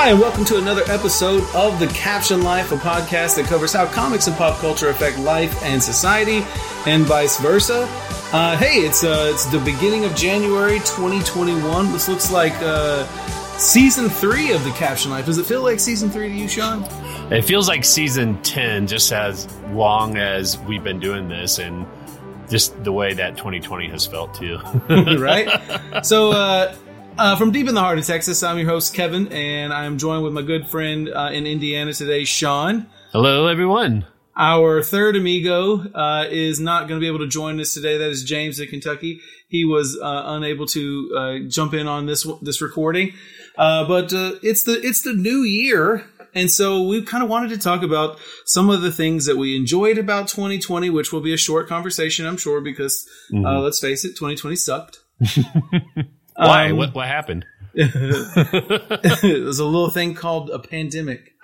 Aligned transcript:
Hi, 0.00 0.10
and 0.10 0.20
welcome 0.20 0.44
to 0.44 0.58
another 0.58 0.84
episode 0.86 1.42
of 1.56 1.80
The 1.80 1.88
Caption 1.88 2.42
Life, 2.42 2.70
a 2.70 2.76
podcast 2.76 3.34
that 3.34 3.46
covers 3.46 3.72
how 3.72 3.84
comics 3.86 4.28
and 4.28 4.36
pop 4.36 4.56
culture 4.60 4.90
affect 4.90 5.18
life 5.18 5.60
and 5.64 5.82
society, 5.82 6.44
and 6.86 7.04
vice 7.04 7.40
versa. 7.40 7.82
Uh, 8.32 8.56
hey, 8.58 8.74
it's 8.76 9.02
uh, 9.02 9.28
it's 9.34 9.46
the 9.46 9.58
beginning 9.58 10.04
of 10.04 10.14
January 10.14 10.78
2021. 10.78 11.90
This 11.90 12.08
looks 12.08 12.30
like 12.30 12.52
uh, 12.60 13.06
season 13.58 14.08
three 14.08 14.52
of 14.52 14.62
The 14.62 14.70
Caption 14.70 15.10
Life. 15.10 15.26
Does 15.26 15.38
it 15.38 15.46
feel 15.46 15.64
like 15.64 15.80
season 15.80 16.10
three 16.10 16.28
to 16.28 16.34
you, 16.34 16.46
Sean? 16.46 16.84
It 17.32 17.42
feels 17.42 17.66
like 17.66 17.84
season 17.84 18.40
10, 18.42 18.86
just 18.86 19.10
as 19.10 19.52
long 19.70 20.16
as 20.16 20.56
we've 20.60 20.84
been 20.84 21.00
doing 21.00 21.28
this, 21.28 21.58
and 21.58 21.84
just 22.48 22.84
the 22.84 22.92
way 22.92 23.14
that 23.14 23.36
2020 23.36 23.88
has 23.88 24.06
felt 24.06 24.32
too. 24.34 24.58
right? 25.18 25.48
So, 26.04 26.30
uh, 26.30 26.76
uh, 27.18 27.36
from 27.36 27.50
deep 27.50 27.68
in 27.68 27.74
the 27.74 27.80
heart 27.80 27.98
of 27.98 28.06
Texas, 28.06 28.42
I'm 28.42 28.58
your 28.58 28.68
host, 28.68 28.94
Kevin, 28.94 29.28
and 29.28 29.72
I'm 29.72 29.98
joined 29.98 30.22
with 30.22 30.32
my 30.32 30.42
good 30.42 30.66
friend 30.66 31.08
uh, 31.08 31.30
in 31.32 31.46
Indiana 31.46 31.92
today, 31.92 32.24
Sean. 32.24 32.86
Hello, 33.12 33.48
everyone. 33.48 34.06
Our 34.36 34.82
third 34.82 35.16
amigo 35.16 35.80
uh, 35.92 36.26
is 36.30 36.60
not 36.60 36.86
going 36.86 37.00
to 37.00 37.04
be 37.04 37.08
able 37.08 37.18
to 37.18 37.26
join 37.26 37.60
us 37.60 37.74
today. 37.74 37.98
That 37.98 38.08
is 38.08 38.22
James 38.22 38.60
in 38.60 38.68
Kentucky. 38.68 39.20
He 39.48 39.64
was 39.64 39.98
uh, 40.00 40.22
unable 40.26 40.66
to 40.66 41.14
uh, 41.16 41.38
jump 41.48 41.74
in 41.74 41.88
on 41.88 42.06
this 42.06 42.24
this 42.40 42.62
recording, 42.62 43.14
uh, 43.56 43.88
but 43.88 44.12
it's 44.12 44.62
the 44.62 44.80
it's 44.80 45.02
the 45.02 45.12
new 45.12 45.42
year, 45.42 46.04
and 46.34 46.48
so 46.48 46.84
we 46.84 47.02
kind 47.02 47.24
of 47.24 47.28
wanted 47.28 47.48
to 47.50 47.58
talk 47.58 47.82
about 47.82 48.16
some 48.46 48.70
of 48.70 48.82
the 48.82 48.92
things 48.92 49.26
that 49.26 49.36
we 49.36 49.56
enjoyed 49.56 49.98
about 49.98 50.28
2020, 50.28 50.88
which 50.90 51.12
will 51.12 51.20
be 51.20 51.34
a 51.34 51.38
short 51.38 51.68
conversation, 51.68 52.24
I'm 52.24 52.36
sure, 52.36 52.60
because 52.60 53.08
mm-hmm. 53.32 53.44
let's 53.44 53.80
face 53.80 54.04
it, 54.04 54.10
2020 54.10 54.54
sucked. 54.54 55.00
Why? 56.46 56.70
Um, 56.70 56.76
what 56.76 56.94
what 56.94 57.08
happened? 57.08 57.44
was 57.74 59.58
a 59.58 59.64
little 59.64 59.90
thing 59.90 60.14
called 60.14 60.50
a 60.50 60.58
pandemic. 60.58 61.34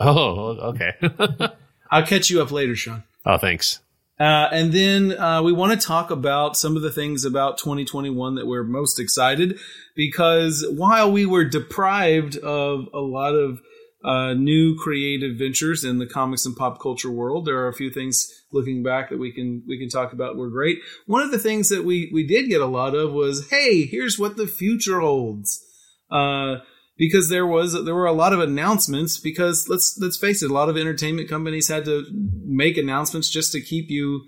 Oh, 0.00 0.74
okay. 0.74 0.94
I'll 1.90 2.06
catch 2.06 2.30
you 2.30 2.40
up 2.40 2.52
later, 2.52 2.76
Sean. 2.76 3.02
Oh, 3.26 3.36
thanks. 3.36 3.80
Uh, 4.20 4.48
and 4.50 4.72
then 4.72 5.16
uh, 5.18 5.42
we 5.42 5.52
want 5.52 5.78
to 5.78 5.86
talk 5.86 6.10
about 6.10 6.56
some 6.56 6.76
of 6.76 6.82
the 6.82 6.90
things 6.90 7.24
about 7.24 7.58
2021 7.58 8.34
that 8.34 8.46
we're 8.46 8.64
most 8.64 8.98
excited 8.98 9.58
because 9.94 10.66
while 10.70 11.10
we 11.10 11.24
were 11.24 11.44
deprived 11.44 12.36
of 12.36 12.88
a 12.92 12.98
lot 12.98 13.34
of 13.34 13.60
uh, 14.04 14.32
new 14.34 14.76
creative 14.76 15.36
ventures 15.36 15.84
in 15.84 15.98
the 15.98 16.06
comics 16.06 16.46
and 16.46 16.56
pop 16.56 16.80
culture 16.80 17.10
world. 17.10 17.44
There 17.44 17.58
are 17.58 17.68
a 17.68 17.74
few 17.74 17.90
things 17.90 18.28
looking 18.52 18.82
back 18.82 19.10
that 19.10 19.18
we 19.18 19.32
can 19.32 19.62
we 19.66 19.78
can 19.78 19.88
talk 19.88 20.12
about 20.12 20.36
were 20.36 20.50
great. 20.50 20.78
One 21.06 21.22
of 21.22 21.30
the 21.30 21.38
things 21.38 21.68
that 21.68 21.84
we 21.84 22.10
we 22.12 22.26
did 22.26 22.48
get 22.48 22.60
a 22.60 22.66
lot 22.66 22.94
of 22.94 23.12
was, 23.12 23.48
hey, 23.50 23.84
here's 23.84 24.18
what 24.18 24.36
the 24.36 24.46
future 24.46 25.00
holds. 25.00 25.64
Uh, 26.10 26.58
because 26.98 27.28
there 27.28 27.46
was 27.46 27.72
there 27.84 27.94
were 27.94 28.06
a 28.06 28.12
lot 28.12 28.32
of 28.32 28.40
announcements 28.40 29.18
because 29.18 29.68
let's 29.68 29.98
let's 30.00 30.18
face 30.18 30.42
it 30.42 30.50
a 30.50 30.54
lot 30.54 30.68
of 30.68 30.76
entertainment 30.76 31.28
companies 31.28 31.68
had 31.68 31.84
to 31.84 32.04
make 32.44 32.76
announcements 32.76 33.30
just 33.30 33.52
to 33.52 33.60
keep 33.60 33.88
you 33.88 34.22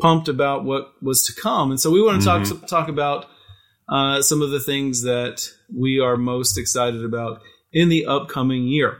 pumped 0.00 0.28
about 0.28 0.64
what 0.64 0.92
was 1.02 1.22
to 1.24 1.40
come 1.40 1.70
and 1.70 1.80
so 1.80 1.90
we 1.90 2.02
want 2.02 2.20
to 2.22 2.28
mm-hmm. 2.28 2.60
talk 2.60 2.68
talk 2.68 2.88
about 2.88 3.26
uh, 3.88 4.22
some 4.22 4.40
of 4.40 4.50
the 4.50 4.60
things 4.60 5.02
that 5.02 5.48
we 5.74 5.98
are 5.98 6.16
most 6.16 6.58
excited 6.58 7.04
about 7.04 7.40
in 7.72 7.88
the 7.88 8.06
upcoming 8.06 8.64
year 8.64 8.98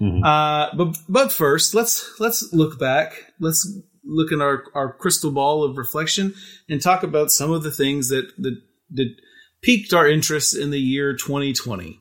Mm-hmm. 0.00 0.24
Uh, 0.24 0.74
but 0.74 0.96
but 1.08 1.32
first, 1.32 1.74
let's 1.74 2.18
let's 2.18 2.52
look 2.52 2.78
back. 2.78 3.32
Let's 3.40 3.66
look 4.04 4.32
in 4.32 4.42
our, 4.42 4.64
our 4.74 4.92
crystal 4.92 5.30
ball 5.30 5.64
of 5.64 5.78
reflection 5.78 6.34
and 6.68 6.80
talk 6.80 7.02
about 7.02 7.30
some 7.30 7.50
of 7.50 7.62
the 7.62 7.70
things 7.70 8.08
that 8.08 8.30
that, 8.38 8.60
that 8.92 9.14
piqued 9.62 9.92
our 9.92 10.06
interest 10.06 10.56
in 10.56 10.70
the 10.70 10.80
year 10.80 11.14
2020. 11.14 12.00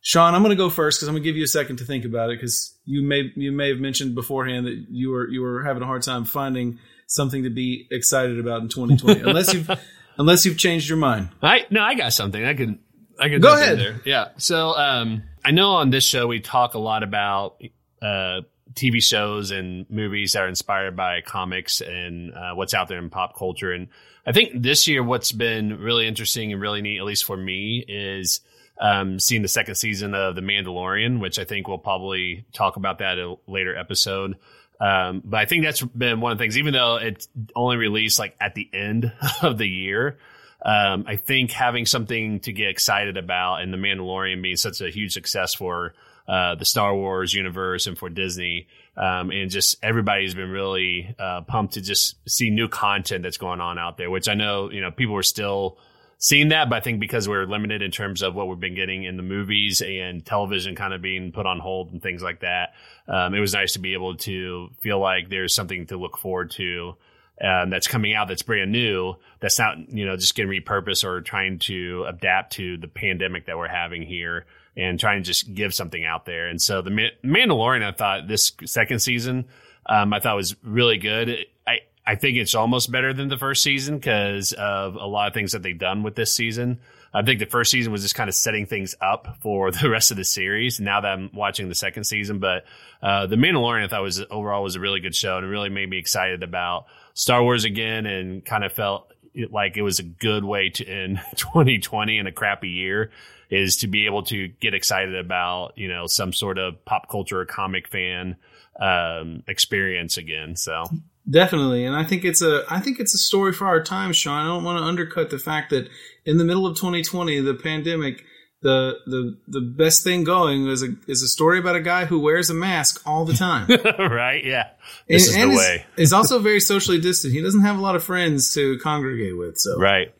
Sean, 0.00 0.34
I'm 0.34 0.42
going 0.42 0.50
to 0.50 0.56
go 0.56 0.70
first 0.70 0.98
because 0.98 1.08
I'm 1.08 1.14
going 1.14 1.24
to 1.24 1.28
give 1.28 1.36
you 1.36 1.44
a 1.44 1.48
second 1.48 1.78
to 1.78 1.84
think 1.84 2.04
about 2.04 2.30
it 2.30 2.40
because 2.40 2.78
you 2.84 3.02
may 3.02 3.30
you 3.34 3.50
may 3.50 3.70
have 3.70 3.78
mentioned 3.78 4.14
beforehand 4.14 4.66
that 4.66 4.86
you 4.88 5.10
were 5.10 5.28
you 5.28 5.42
were 5.42 5.64
having 5.64 5.82
a 5.82 5.86
hard 5.86 6.02
time 6.02 6.24
finding 6.24 6.78
something 7.08 7.42
to 7.42 7.50
be 7.50 7.86
excited 7.90 8.38
about 8.38 8.62
in 8.62 8.68
2020 8.68 9.20
unless 9.28 9.52
you've 9.52 9.68
unless 10.16 10.46
you've 10.46 10.58
changed 10.58 10.88
your 10.88 10.98
mind. 10.98 11.30
I 11.42 11.66
no, 11.70 11.82
I 11.82 11.94
got 11.94 12.12
something. 12.12 12.44
I 12.44 12.54
can 12.54 12.78
I 13.18 13.28
can 13.28 13.40
go 13.40 13.54
ahead. 13.54 13.78
There. 13.78 14.00
Yeah. 14.04 14.28
So 14.36 14.76
um 14.76 15.24
I 15.46 15.52
know 15.52 15.74
on 15.74 15.90
this 15.90 16.04
show 16.04 16.26
we 16.26 16.40
talk 16.40 16.74
a 16.74 16.78
lot 16.80 17.04
about 17.04 17.62
uh, 18.02 18.40
TV 18.74 19.00
shows 19.00 19.52
and 19.52 19.88
movies 19.88 20.32
that 20.32 20.42
are 20.42 20.48
inspired 20.48 20.96
by 20.96 21.20
comics 21.20 21.80
and 21.80 22.34
uh, 22.34 22.54
what's 22.54 22.74
out 22.74 22.88
there 22.88 22.98
in 22.98 23.10
pop 23.10 23.38
culture. 23.38 23.70
And 23.70 23.86
I 24.26 24.32
think 24.32 24.60
this 24.60 24.88
year, 24.88 25.04
what's 25.04 25.30
been 25.30 25.78
really 25.78 26.08
interesting 26.08 26.52
and 26.52 26.60
really 26.60 26.82
neat, 26.82 26.98
at 26.98 27.04
least 27.04 27.24
for 27.24 27.36
me, 27.36 27.84
is 27.86 28.40
um, 28.80 29.20
seeing 29.20 29.42
the 29.42 29.46
second 29.46 29.76
season 29.76 30.16
of 30.16 30.34
The 30.34 30.40
Mandalorian, 30.40 31.20
which 31.20 31.38
I 31.38 31.44
think 31.44 31.68
we'll 31.68 31.78
probably 31.78 32.44
talk 32.52 32.74
about 32.74 32.98
that 32.98 33.16
in 33.18 33.24
a 33.24 33.50
later 33.50 33.76
episode. 33.76 34.38
Um, 34.80 35.22
but 35.24 35.38
I 35.38 35.44
think 35.44 35.62
that's 35.62 35.80
been 35.80 36.20
one 36.20 36.32
of 36.32 36.38
the 36.38 36.42
things, 36.42 36.58
even 36.58 36.72
though 36.72 36.96
it's 36.96 37.28
only 37.54 37.76
released 37.76 38.18
like 38.18 38.34
at 38.40 38.56
the 38.56 38.68
end 38.72 39.12
of 39.42 39.58
the 39.58 39.68
year 39.68 40.18
um, 40.66 41.04
I 41.06 41.14
think 41.14 41.52
having 41.52 41.86
something 41.86 42.40
to 42.40 42.52
get 42.52 42.68
excited 42.68 43.16
about 43.16 43.62
and 43.62 43.72
The 43.72 43.78
Mandalorian 43.78 44.42
being 44.42 44.56
such 44.56 44.80
a 44.80 44.90
huge 44.90 45.12
success 45.12 45.54
for 45.54 45.94
uh, 46.26 46.56
the 46.56 46.64
Star 46.64 46.92
Wars 46.92 47.32
universe 47.32 47.86
and 47.86 47.96
for 47.96 48.10
Disney, 48.10 48.66
um, 48.96 49.30
and 49.30 49.48
just 49.48 49.76
everybody's 49.80 50.34
been 50.34 50.50
really 50.50 51.14
uh, 51.20 51.42
pumped 51.42 51.74
to 51.74 51.80
just 51.80 52.16
see 52.28 52.50
new 52.50 52.66
content 52.68 53.22
that's 53.22 53.36
going 53.36 53.60
on 53.60 53.78
out 53.78 53.96
there. 53.96 54.10
Which 54.10 54.28
I 54.28 54.34
know 54.34 54.68
you 54.68 54.80
know 54.80 54.90
people 54.90 55.14
are 55.14 55.22
still 55.22 55.78
seeing 56.18 56.48
that, 56.48 56.68
but 56.68 56.76
I 56.76 56.80
think 56.80 56.98
because 56.98 57.28
we're 57.28 57.46
limited 57.46 57.80
in 57.80 57.92
terms 57.92 58.22
of 58.22 58.34
what 58.34 58.48
we've 58.48 58.58
been 58.58 58.74
getting 58.74 59.04
in 59.04 59.16
the 59.16 59.22
movies 59.22 59.82
and 59.82 60.26
television 60.26 60.74
kind 60.74 60.92
of 60.92 61.00
being 61.00 61.30
put 61.30 61.46
on 61.46 61.60
hold 61.60 61.92
and 61.92 62.02
things 62.02 62.22
like 62.22 62.40
that, 62.40 62.74
um, 63.06 63.34
it 63.34 63.40
was 63.40 63.54
nice 63.54 63.74
to 63.74 63.78
be 63.78 63.92
able 63.92 64.16
to 64.16 64.70
feel 64.80 64.98
like 64.98 65.28
there's 65.28 65.54
something 65.54 65.86
to 65.86 65.96
look 65.96 66.18
forward 66.18 66.50
to 66.52 66.96
um, 67.42 67.70
that's 67.70 67.86
coming 67.86 68.14
out 68.14 68.28
that's 68.28 68.42
brand 68.42 68.72
new 68.72 69.14
that's 69.40 69.58
not 69.58 69.76
you 69.92 70.06
know 70.06 70.16
just 70.16 70.34
getting 70.34 70.50
repurposed 70.50 71.04
or 71.04 71.20
trying 71.20 71.58
to 71.58 72.04
adapt 72.08 72.54
to 72.54 72.76
the 72.78 72.88
pandemic 72.88 73.46
that 73.46 73.58
we're 73.58 73.68
having 73.68 74.02
here 74.02 74.46
and 74.76 74.98
trying 75.00 75.22
to 75.22 75.26
just 75.26 75.54
give 75.54 75.74
something 75.74 76.04
out 76.04 76.26
there. 76.26 76.48
And 76.48 76.60
so 76.60 76.82
the 76.82 77.10
mandalorian 77.24 77.82
i 77.82 77.92
thought 77.92 78.28
this 78.28 78.52
second 78.64 79.00
season 79.00 79.46
um, 79.86 80.12
i 80.12 80.20
thought 80.20 80.36
was 80.36 80.56
really 80.62 80.98
good. 80.98 81.46
I 81.66 81.80
i 82.06 82.14
think 82.14 82.38
it's 82.38 82.54
almost 82.54 82.90
better 82.90 83.12
than 83.12 83.28
the 83.28 83.38
first 83.38 83.62
season 83.62 83.96
because 83.96 84.52
of 84.52 84.96
a 84.96 85.06
lot 85.06 85.28
of 85.28 85.34
things 85.34 85.52
that 85.52 85.62
they've 85.62 85.78
done 85.78 86.02
with 86.02 86.14
this 86.14 86.32
season. 86.32 86.80
I 87.14 87.22
think 87.22 87.38
the 87.40 87.46
first 87.46 87.70
season 87.70 87.92
was 87.92 88.02
just 88.02 88.14
kind 88.14 88.28
of 88.28 88.34
setting 88.34 88.66
things 88.66 88.94
up 89.00 89.38
for 89.40 89.70
the 89.72 89.88
rest 89.88 90.10
of 90.10 90.16
the 90.16 90.24
series. 90.24 90.80
Now 90.80 91.00
that 91.00 91.12
I'm 91.12 91.30
watching 91.32 91.68
the 91.68 91.74
second 91.74 92.04
season, 92.04 92.40
but 92.40 92.64
uh, 93.02 93.26
the 93.26 93.36
Mandalorian 93.36 93.84
I 93.84 93.88
thought 93.88 94.02
was 94.02 94.22
overall 94.30 94.62
was 94.62 94.76
a 94.76 94.80
really 94.80 95.00
good 95.00 95.14
show 95.14 95.36
and 95.36 95.46
it 95.46 95.48
really 95.48 95.70
made 95.70 95.88
me 95.88 95.98
excited 95.98 96.42
about 96.42 96.86
Star 97.16 97.42
Wars 97.42 97.64
again 97.64 98.04
and 98.04 98.44
kind 98.44 98.62
of 98.62 98.72
felt 98.72 99.10
like 99.50 99.76
it 99.76 99.82
was 99.82 99.98
a 99.98 100.02
good 100.02 100.44
way 100.44 100.68
to 100.68 100.86
end 100.86 101.18
2020 101.36 102.18
in 102.18 102.26
a 102.26 102.32
crappy 102.32 102.68
year 102.68 103.10
is 103.48 103.78
to 103.78 103.86
be 103.86 104.06
able 104.06 104.22
to 104.24 104.48
get 104.60 104.74
excited 104.74 105.16
about, 105.16 105.72
you 105.76 105.88
know, 105.88 106.06
some 106.06 106.32
sort 106.32 106.58
of 106.58 106.84
pop 106.84 107.08
culture 107.08 107.40
or 107.40 107.46
comic 107.46 107.88
fan 107.88 108.36
um, 108.80 109.42
experience 109.48 110.18
again. 110.18 110.56
So 110.56 110.84
definitely. 111.28 111.86
And 111.86 111.96
I 111.96 112.04
think 112.04 112.24
it's 112.24 112.42
a, 112.42 112.64
I 112.68 112.80
think 112.80 113.00
it's 113.00 113.14
a 113.14 113.18
story 113.18 113.52
for 113.52 113.66
our 113.66 113.82
time, 113.82 114.12
Sean. 114.12 114.44
I 114.44 114.48
don't 114.48 114.64
want 114.64 114.78
to 114.78 114.84
undercut 114.84 115.30
the 115.30 115.38
fact 115.38 115.70
that 115.70 115.88
in 116.26 116.36
the 116.36 116.44
middle 116.44 116.66
of 116.66 116.76
2020, 116.76 117.40
the 117.40 117.54
pandemic, 117.54 118.24
the 118.66 118.98
the 119.06 119.36
the 119.46 119.60
best 119.60 120.02
thing 120.02 120.24
going 120.24 120.66
is 120.66 120.82
a 120.82 120.88
is 121.06 121.22
a 121.22 121.28
story 121.28 121.60
about 121.60 121.76
a 121.76 121.80
guy 121.80 122.04
who 122.04 122.18
wears 122.18 122.50
a 122.50 122.54
mask 122.54 123.00
all 123.06 123.24
the 123.24 123.32
time. 123.32 123.68
right? 123.98 124.44
Yeah. 124.44 124.70
This 125.06 125.32
and, 125.32 125.52
is 125.52 125.56
the 125.56 125.56
way. 125.56 125.86
Is, 125.96 126.12
also 126.12 126.40
very 126.40 126.58
socially 126.58 127.00
distant. 127.00 127.32
He 127.32 127.40
doesn't 127.40 127.60
have 127.60 127.78
a 127.78 127.80
lot 127.80 127.94
of 127.94 128.02
friends 128.02 128.52
to 128.54 128.76
congregate 128.78 129.38
with. 129.38 129.56
So 129.58 129.78
right. 129.78 130.12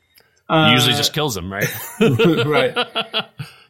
Uh, 0.49 0.71
Usually 0.75 0.95
just 0.95 1.13
kills 1.13 1.35
them, 1.35 1.53
right? 1.53 1.67
right. 2.01 2.73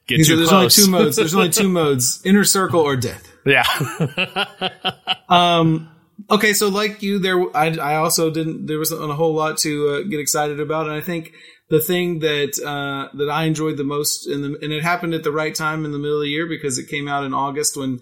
Get 0.06 0.26
too 0.26 0.37
there's 0.37 0.52
only 0.52 0.69
two 0.69 0.90
modes. 0.90 1.17
There's 1.17 1.34
only 1.34 1.49
two 1.49 1.69
modes: 1.69 2.20
inner 2.26 2.44
circle 2.44 2.81
or 2.81 2.96
death. 2.96 3.26
Yeah. 3.46 3.64
um. 5.31 5.90
Okay, 6.28 6.55
so 6.55 6.69
like 6.69 7.02
you, 7.02 7.19
there, 7.19 7.38
I, 7.56 7.76
I 7.76 7.94
also 7.96 8.31
didn't. 8.31 8.67
There 8.67 8.78
wasn't 8.78 9.11
a 9.11 9.14
whole 9.14 9.34
lot 9.34 9.58
to 9.58 9.88
uh, 9.88 10.00
get 10.08 10.19
excited 10.19 10.61
about, 10.61 10.87
and 10.87 10.94
I 10.94 11.00
think 11.00 11.32
the 11.69 11.81
thing 11.81 12.21
that 12.21 12.61
uh, 12.65 13.17
that 13.17 13.29
I 13.31 13.45
enjoyed 13.45 13.77
the 13.77 13.85
most, 13.85 14.27
in 14.27 14.43
the, 14.43 14.59
and 14.63 14.73
it 14.73 14.83
happened 14.83 15.15
at 15.15 15.25
the 15.25 15.33
right 15.33 15.55
time 15.55 15.85
in 15.85 15.93
the 15.93 15.99
middle 15.99 16.19
of 16.19 16.23
the 16.23 16.31
year 16.31 16.47
because 16.47 16.79
it 16.79 16.89
came 16.89 17.09
out 17.09 17.25
in 17.25 17.35
August 17.35 17.77
when 17.77 18.01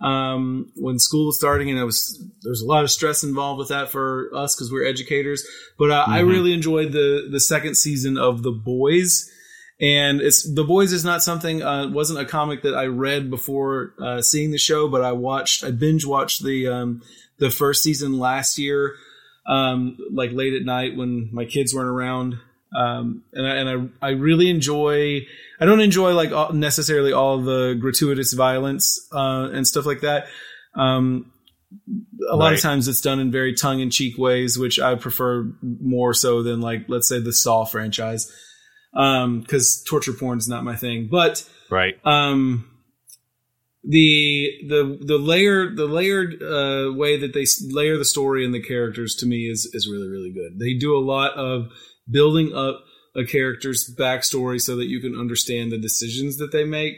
um, 0.00 0.72
when 0.76 0.98
school 0.98 1.26
was 1.26 1.38
starting, 1.38 1.70
and 1.70 1.78
it 1.78 1.84
was 1.84 2.22
there's 2.42 2.62
a 2.62 2.66
lot 2.66 2.84
of 2.84 2.90
stress 2.90 3.22
involved 3.22 3.58
with 3.58 3.68
that 3.68 3.90
for 3.90 4.30
us 4.34 4.56
because 4.56 4.72
we're 4.72 4.86
educators. 4.86 5.46
But 5.78 5.90
uh, 5.90 6.02
mm-hmm. 6.02 6.12
I 6.12 6.20
really 6.20 6.52
enjoyed 6.52 6.92
the 6.92 7.28
the 7.30 7.40
second 7.40 7.76
season 7.76 8.16
of 8.16 8.42
The 8.42 8.52
Boys. 8.52 9.28
And 9.80 10.20
it's 10.20 10.48
The 10.54 10.62
Boys 10.62 10.92
is 10.92 11.04
not 11.04 11.24
something 11.24 11.60
uh, 11.60 11.88
wasn't 11.88 12.20
a 12.20 12.24
comic 12.24 12.62
that 12.62 12.74
I 12.74 12.86
read 12.86 13.30
before 13.30 13.94
uh, 14.00 14.22
seeing 14.22 14.52
the 14.52 14.58
show, 14.58 14.88
but 14.88 15.02
I 15.02 15.12
watched 15.12 15.64
I 15.64 15.72
binge 15.72 16.06
watched 16.06 16.44
the 16.44 16.68
um, 16.68 17.02
the 17.38 17.50
first 17.50 17.82
season 17.82 18.18
last 18.18 18.58
year, 18.58 18.94
um, 19.46 19.98
like 20.12 20.30
late 20.32 20.54
at 20.54 20.62
night 20.62 20.96
when 20.96 21.30
my 21.32 21.44
kids 21.44 21.74
weren't 21.74 21.88
around 21.88 22.36
Um, 22.74 23.24
and 23.32 23.46
I, 23.46 23.56
and 23.56 23.92
I, 24.02 24.06
I 24.06 24.10
really 24.10 24.48
enjoy. 24.48 25.20
I 25.60 25.66
don't 25.66 25.80
enjoy 25.80 26.14
like 26.14 26.32
all, 26.32 26.52
necessarily 26.52 27.12
all 27.12 27.38
the 27.42 27.76
gratuitous 27.80 28.32
violence 28.32 29.06
uh, 29.12 29.50
and 29.52 29.66
stuff 29.66 29.86
like 29.86 30.00
that. 30.00 30.26
Um, 30.74 31.32
a 32.30 32.36
lot 32.36 32.52
of 32.52 32.60
times 32.60 32.88
it's 32.88 33.00
done 33.00 33.20
in 33.20 33.30
very 33.30 33.54
tongue 33.54 33.80
in 33.80 33.90
cheek 33.90 34.18
ways, 34.18 34.58
which 34.58 34.78
I 34.78 34.94
prefer 34.94 35.50
more 35.62 36.14
so 36.14 36.42
than 36.42 36.60
like 36.60 36.84
let's 36.88 37.08
say 37.08 37.18
the 37.20 37.32
Saw 37.32 37.64
franchise, 37.64 38.30
because 38.92 39.82
torture 39.88 40.12
porn 40.12 40.38
is 40.38 40.48
not 40.48 40.64
my 40.64 40.76
thing. 40.76 41.08
But 41.10 41.48
Right. 41.70 41.94
um, 42.04 42.68
the 43.84 44.50
the 44.68 44.98
the 45.00 45.18
layer 45.18 45.74
the 45.74 45.86
layered 45.86 46.42
uh, 46.42 46.92
way 46.94 47.16
that 47.16 47.32
they 47.34 47.46
layer 47.70 47.96
the 47.98 48.04
story 48.04 48.44
and 48.44 48.54
the 48.54 48.62
characters 48.62 49.16
to 49.16 49.26
me 49.26 49.48
is 49.50 49.68
is 49.72 49.88
really 49.90 50.08
really 50.08 50.32
good. 50.32 50.58
They 50.58 50.74
do 50.74 50.96
a 50.96 51.00
lot 51.00 51.32
of 51.32 51.72
building 52.10 52.54
up 52.54 52.84
a 53.14 53.24
character's 53.24 53.94
backstory 53.98 54.60
so 54.60 54.76
that 54.76 54.86
you 54.86 55.00
can 55.00 55.18
understand 55.18 55.70
the 55.70 55.78
decisions 55.78 56.38
that 56.38 56.52
they 56.52 56.64
make. 56.64 56.94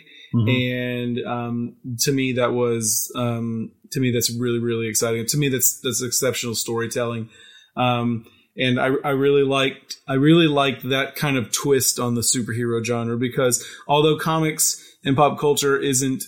And 0.49 1.19
um, 1.27 1.77
to 2.01 2.13
me 2.13 2.33
that 2.33 2.53
was 2.53 3.11
um, 3.17 3.73
to 3.93 4.01
me 4.01 4.11
that's 4.11 4.33
really 4.37 4.59
really 4.59 4.89
exciting. 4.89 5.27
To 5.27 5.37
me 5.37 5.49
that's 5.49 5.81
that's 5.81 6.03
exceptional 6.03 6.55
storytelling. 6.55 7.31
Um, 7.77 8.27
and 8.57 8.81
I, 8.81 8.91
I 9.05 9.11
really 9.11 9.43
liked 9.43 9.97
I 10.09 10.15
really 10.15 10.47
liked 10.47 10.89
that 10.89 11.17
kind 11.17 11.37
of 11.37 11.53
twist 11.53 11.99
on 11.99 12.15
the 12.15 12.21
superhero 12.21 12.85
genre 12.85 13.17
because 13.17 13.67
although 13.89 14.17
comics 14.17 14.81
and 15.05 15.17
pop 15.17 15.39
culture 15.39 15.79
isn't 15.79 16.25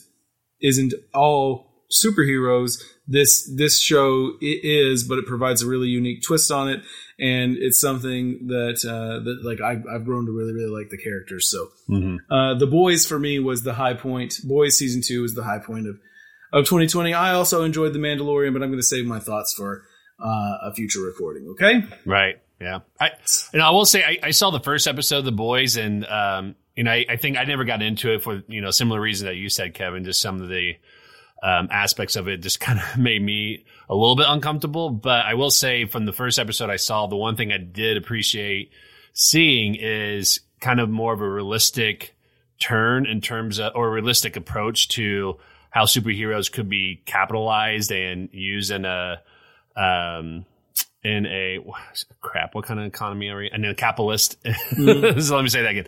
isn't 0.60 0.94
all 1.14 1.66
superheroes 2.04 2.82
this 3.06 3.48
this 3.56 3.80
show 3.80 4.32
it 4.40 4.64
is 4.64 5.04
but 5.04 5.18
it 5.18 5.26
provides 5.26 5.62
a 5.62 5.66
really 5.66 5.86
unique 5.86 6.22
twist 6.22 6.50
on 6.50 6.68
it 6.68 6.80
and 7.18 7.56
it's 7.58 7.80
something 7.80 8.46
that 8.48 8.84
uh, 8.84 9.24
that 9.24 9.40
like 9.44 9.60
I've, 9.60 9.84
I've 9.90 10.04
grown 10.04 10.26
to 10.26 10.32
really 10.32 10.52
really 10.52 10.70
like 10.70 10.90
the 10.90 10.98
characters 10.98 11.48
so 11.48 11.68
Mhm. 11.88 12.18
uh, 12.30 12.58
the 12.58 12.66
boys 12.66 13.06
for 13.06 13.18
me 13.18 13.38
was 13.38 13.62
the 13.62 13.74
high 13.74 13.94
point. 13.94 14.34
Boys 14.44 14.76
season 14.76 15.02
two 15.02 15.22
was 15.22 15.34
the 15.34 15.44
high 15.44 15.58
point 15.58 15.86
of 15.88 15.98
of 16.52 16.64
2020. 16.66 17.12
I 17.12 17.32
also 17.32 17.64
enjoyed 17.64 17.92
the 17.92 17.98
Mandalorian, 17.98 18.52
but 18.52 18.62
I'm 18.62 18.68
going 18.68 18.78
to 18.78 18.82
save 18.86 19.04
my 19.06 19.18
thoughts 19.18 19.52
for 19.54 19.82
uh, 20.18 20.58
a 20.62 20.72
future 20.74 21.00
recording. 21.00 21.48
Okay. 21.50 21.84
Right. 22.06 22.40
Yeah. 22.60 22.80
I 23.00 23.10
and 23.52 23.60
I 23.62 23.70
will 23.70 23.84
say 23.84 24.02
I, 24.04 24.18
I 24.28 24.30
saw 24.30 24.50
the 24.50 24.60
first 24.60 24.86
episode 24.86 25.18
of 25.18 25.24
The 25.26 25.32
Boys, 25.32 25.76
and 25.76 26.06
um, 26.06 26.54
you 26.74 26.84
know, 26.84 26.92
I, 26.92 27.04
I 27.08 27.16
think 27.16 27.36
I 27.36 27.44
never 27.44 27.64
got 27.64 27.82
into 27.82 28.12
it 28.14 28.22
for 28.22 28.42
you 28.48 28.60
know 28.60 28.70
similar 28.70 29.00
reason 29.00 29.26
that 29.26 29.34
you 29.36 29.48
said, 29.50 29.74
Kevin. 29.74 30.04
Just 30.04 30.20
some 30.22 30.40
of 30.40 30.48
the 30.48 30.74
um, 31.46 31.68
aspects 31.70 32.16
of 32.16 32.26
it 32.26 32.42
just 32.42 32.58
kind 32.68 32.80
of 32.80 32.98
made 32.98 33.22
me 33.22 33.64
a 33.88 33.94
little 33.94 34.16
bit 34.16 34.26
uncomfortable. 34.28 34.90
But 34.90 35.24
I 35.24 35.34
will 35.34 35.50
say, 35.50 35.84
from 35.84 36.04
the 36.04 36.12
first 36.12 36.38
episode 36.38 36.70
I 36.70 36.76
saw, 36.76 37.06
the 37.06 37.16
one 37.16 37.36
thing 37.36 37.52
I 37.52 37.58
did 37.58 37.96
appreciate 37.96 38.72
seeing 39.12 39.76
is 39.76 40.40
kind 40.60 40.80
of 40.80 40.90
more 40.90 41.12
of 41.12 41.20
a 41.20 41.28
realistic 41.28 42.16
turn 42.58 43.06
in 43.06 43.20
terms 43.20 43.60
of 43.60 43.72
or 43.74 43.88
a 43.88 43.90
realistic 43.90 44.36
approach 44.36 44.88
to 44.88 45.38
how 45.70 45.84
superheroes 45.84 46.50
could 46.50 46.68
be 46.68 47.02
capitalized 47.04 47.92
and 47.92 48.30
used 48.32 48.70
in 48.70 48.84
a 48.84 49.20
um 49.76 50.46
in 51.04 51.26
a 51.26 51.58
crap 52.22 52.54
what 52.54 52.64
kind 52.64 52.80
of 52.80 52.86
economy 52.86 53.28
are 53.28 53.36
we 53.36 53.50
in 53.52 53.62
a 53.66 53.74
capitalist 53.74 54.38
so 54.74 54.82
let 55.36 55.42
me 55.42 55.48
say 55.50 55.62
that 55.62 55.70
again 55.70 55.86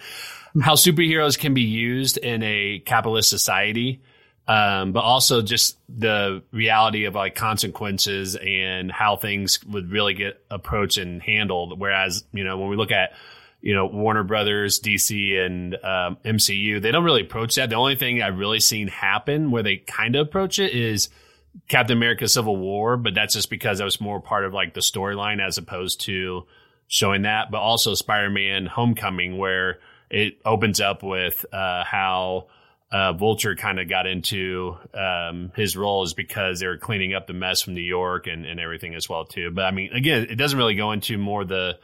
how 0.60 0.74
superheroes 0.74 1.38
can 1.38 1.54
be 1.54 1.62
used 1.62 2.18
in 2.18 2.42
a 2.42 2.82
capitalist 2.84 3.30
society 3.30 4.02
um, 4.48 4.92
but 4.92 5.00
also 5.00 5.42
just 5.42 5.76
the 5.90 6.42
reality 6.52 7.04
of 7.04 7.14
like 7.14 7.34
consequences 7.34 8.34
and 8.34 8.90
how 8.90 9.16
things 9.16 9.62
would 9.66 9.92
really 9.92 10.14
get 10.14 10.42
approached 10.50 10.96
and 10.96 11.22
handled. 11.22 11.78
Whereas, 11.78 12.24
you 12.32 12.44
know, 12.44 12.56
when 12.56 12.70
we 12.70 12.76
look 12.76 12.90
at, 12.90 13.12
you 13.60 13.74
know, 13.74 13.86
Warner 13.86 14.24
Brothers, 14.24 14.80
DC, 14.80 15.38
and 15.38 15.74
um, 15.74 16.16
MCU, 16.24 16.80
they 16.80 16.90
don't 16.90 17.04
really 17.04 17.20
approach 17.20 17.56
that. 17.56 17.68
The 17.68 17.76
only 17.76 17.96
thing 17.96 18.22
I've 18.22 18.38
really 18.38 18.60
seen 18.60 18.88
happen 18.88 19.50
where 19.50 19.62
they 19.62 19.76
kind 19.76 20.16
of 20.16 20.26
approach 20.26 20.58
it 20.58 20.72
is 20.72 21.10
Captain 21.68 21.98
America 21.98 22.26
Civil 22.26 22.56
War, 22.56 22.96
but 22.96 23.14
that's 23.14 23.34
just 23.34 23.50
because 23.50 23.78
that 23.78 23.84
was 23.84 24.00
more 24.00 24.20
part 24.20 24.46
of 24.46 24.54
like 24.54 24.72
the 24.72 24.80
storyline 24.80 25.46
as 25.46 25.58
opposed 25.58 26.00
to 26.02 26.46
showing 26.86 27.22
that. 27.22 27.50
But 27.50 27.58
also 27.58 27.92
Spider 27.94 28.30
Man 28.30 28.64
Homecoming, 28.64 29.36
where 29.36 29.80
it 30.08 30.38
opens 30.46 30.80
up 30.80 31.02
with 31.02 31.44
uh, 31.52 31.84
how 31.84 32.46
uh, 32.90 33.12
Vulture 33.12 33.54
kind 33.54 33.78
of 33.78 33.88
got 33.88 34.06
into 34.06 34.76
um, 34.94 35.52
his 35.54 35.76
role 35.76 36.04
is 36.04 36.14
because 36.14 36.60
they 36.60 36.66
were 36.66 36.78
cleaning 36.78 37.14
up 37.14 37.26
the 37.26 37.34
mess 37.34 37.60
from 37.60 37.74
New 37.74 37.82
York 37.82 38.26
and, 38.26 38.46
and 38.46 38.58
everything 38.58 38.94
as 38.94 39.08
well 39.08 39.24
too. 39.24 39.50
But 39.50 39.64
I 39.64 39.70
mean, 39.72 39.92
again, 39.92 40.26
it 40.30 40.36
doesn't 40.36 40.58
really 40.58 40.74
go 40.74 40.92
into 40.92 41.18
more 41.18 41.44
the 41.44 41.78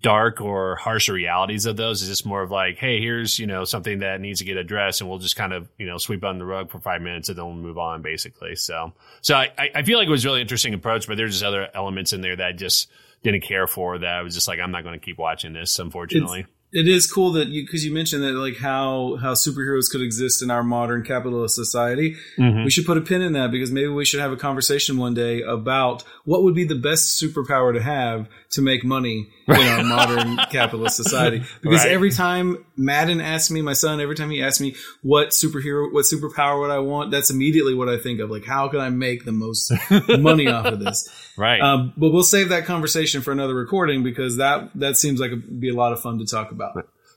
dark 0.00 0.40
or 0.40 0.76
harsher 0.76 1.12
realities 1.12 1.66
of 1.66 1.76
those. 1.76 2.02
It's 2.02 2.10
just 2.10 2.26
more 2.26 2.42
of 2.42 2.50
like, 2.50 2.78
hey, 2.78 3.00
here's 3.00 3.38
you 3.38 3.46
know 3.46 3.64
something 3.64 4.00
that 4.00 4.20
needs 4.20 4.40
to 4.40 4.44
get 4.44 4.56
addressed, 4.56 5.00
and 5.00 5.08
we'll 5.08 5.18
just 5.18 5.36
kind 5.36 5.52
of 5.52 5.68
you 5.78 5.86
know 5.86 5.98
sweep 5.98 6.24
under 6.24 6.40
the 6.40 6.44
rug 6.44 6.70
for 6.70 6.80
five 6.80 7.02
minutes 7.02 7.28
and 7.28 7.38
then 7.38 7.44
we'll 7.44 7.54
move 7.54 7.78
on, 7.78 8.02
basically. 8.02 8.56
So, 8.56 8.92
so 9.20 9.36
I, 9.36 9.70
I 9.74 9.82
feel 9.82 9.98
like 9.98 10.08
it 10.08 10.12
was 10.12 10.24
really 10.24 10.40
interesting 10.40 10.74
approach, 10.74 11.06
but 11.06 11.16
there's 11.16 11.32
just 11.32 11.44
other 11.44 11.68
elements 11.74 12.12
in 12.12 12.20
there 12.20 12.36
that 12.36 12.46
I 12.46 12.52
just 12.52 12.90
didn't 13.22 13.42
care 13.42 13.66
for. 13.66 13.98
That 13.98 14.12
I 14.12 14.22
was 14.22 14.34
just 14.34 14.48
like, 14.48 14.60
I'm 14.60 14.72
not 14.72 14.82
going 14.82 14.98
to 14.98 15.04
keep 15.04 15.18
watching 15.18 15.52
this, 15.52 15.78
unfortunately. 15.78 16.46
It 16.72 16.88
is 16.88 17.10
cool 17.10 17.32
that 17.32 17.48
you 17.48 17.62
because 17.66 17.84
you 17.84 17.92
mentioned 17.92 18.22
that 18.22 18.32
like 18.32 18.56
how 18.56 19.16
how 19.20 19.34
superheroes 19.34 19.90
could 19.90 20.00
exist 20.00 20.42
in 20.42 20.50
our 20.50 20.62
modern 20.64 21.02
capitalist 21.04 21.54
society. 21.54 22.16
Mhm. 22.38 22.64
We 22.64 22.70
should 22.70 22.86
put 22.86 22.96
a 22.96 23.02
pin 23.02 23.20
in 23.20 23.34
that 23.34 23.50
because 23.50 23.70
maybe 23.70 23.88
we 23.88 24.04
should 24.06 24.20
have 24.20 24.32
a 24.32 24.36
conversation 24.36 24.96
one 24.96 25.12
day 25.12 25.42
about 25.42 26.02
what 26.24 26.42
would 26.44 26.54
be 26.54 26.64
the 26.64 26.74
best 26.74 27.20
superpower 27.22 27.74
to 27.74 27.82
have 27.82 28.26
to 28.52 28.62
make 28.62 28.84
money 28.84 29.28
in 29.48 29.54
our 29.54 29.84
modern 29.84 30.36
capitalist 30.50 30.96
society. 30.96 31.42
Because 31.62 31.80
Right. 31.84 31.92
every 31.92 32.10
time 32.10 32.64
Madden 32.76 33.20
asks 33.20 33.50
me, 33.50 33.60
my 33.60 33.72
son, 33.74 34.00
every 34.00 34.14
time 34.14 34.30
he 34.30 34.42
asks 34.42 34.60
me 34.60 34.74
what 35.02 35.28
superhero, 35.30 35.92
what 35.92 36.04
superpower 36.04 36.60
would 36.60 36.70
I 36.70 36.78
want, 36.78 37.10
that's 37.10 37.30
immediately 37.30 37.74
what 37.74 37.88
I 37.88 37.98
think 37.98 38.20
of. 38.20 38.30
Like, 38.30 38.44
how 38.46 38.68
can 38.68 38.80
I 38.80 38.88
make 38.90 39.24
the 39.24 39.32
most 39.32 39.72
money 40.08 40.46
off 40.48 40.66
of 40.66 40.80
this? 40.80 41.08
Right. 41.34 41.62
Um, 41.62 41.94
but 41.96 42.10
we'll 42.12 42.24
save 42.24 42.50
that 42.50 42.66
conversation 42.66 43.22
for 43.22 43.32
another 43.32 43.54
recording 43.54 44.02
because 44.02 44.36
that 44.36 44.68
that 44.74 44.98
seems 44.98 45.18
like 45.18 45.28
it'd 45.32 45.58
be 45.60 45.70
a 45.70 45.74
lot 45.74 45.94
of 45.94 46.00
fun 46.02 46.18
to 46.18 46.26
talk 46.26 46.52
about. 46.52 46.61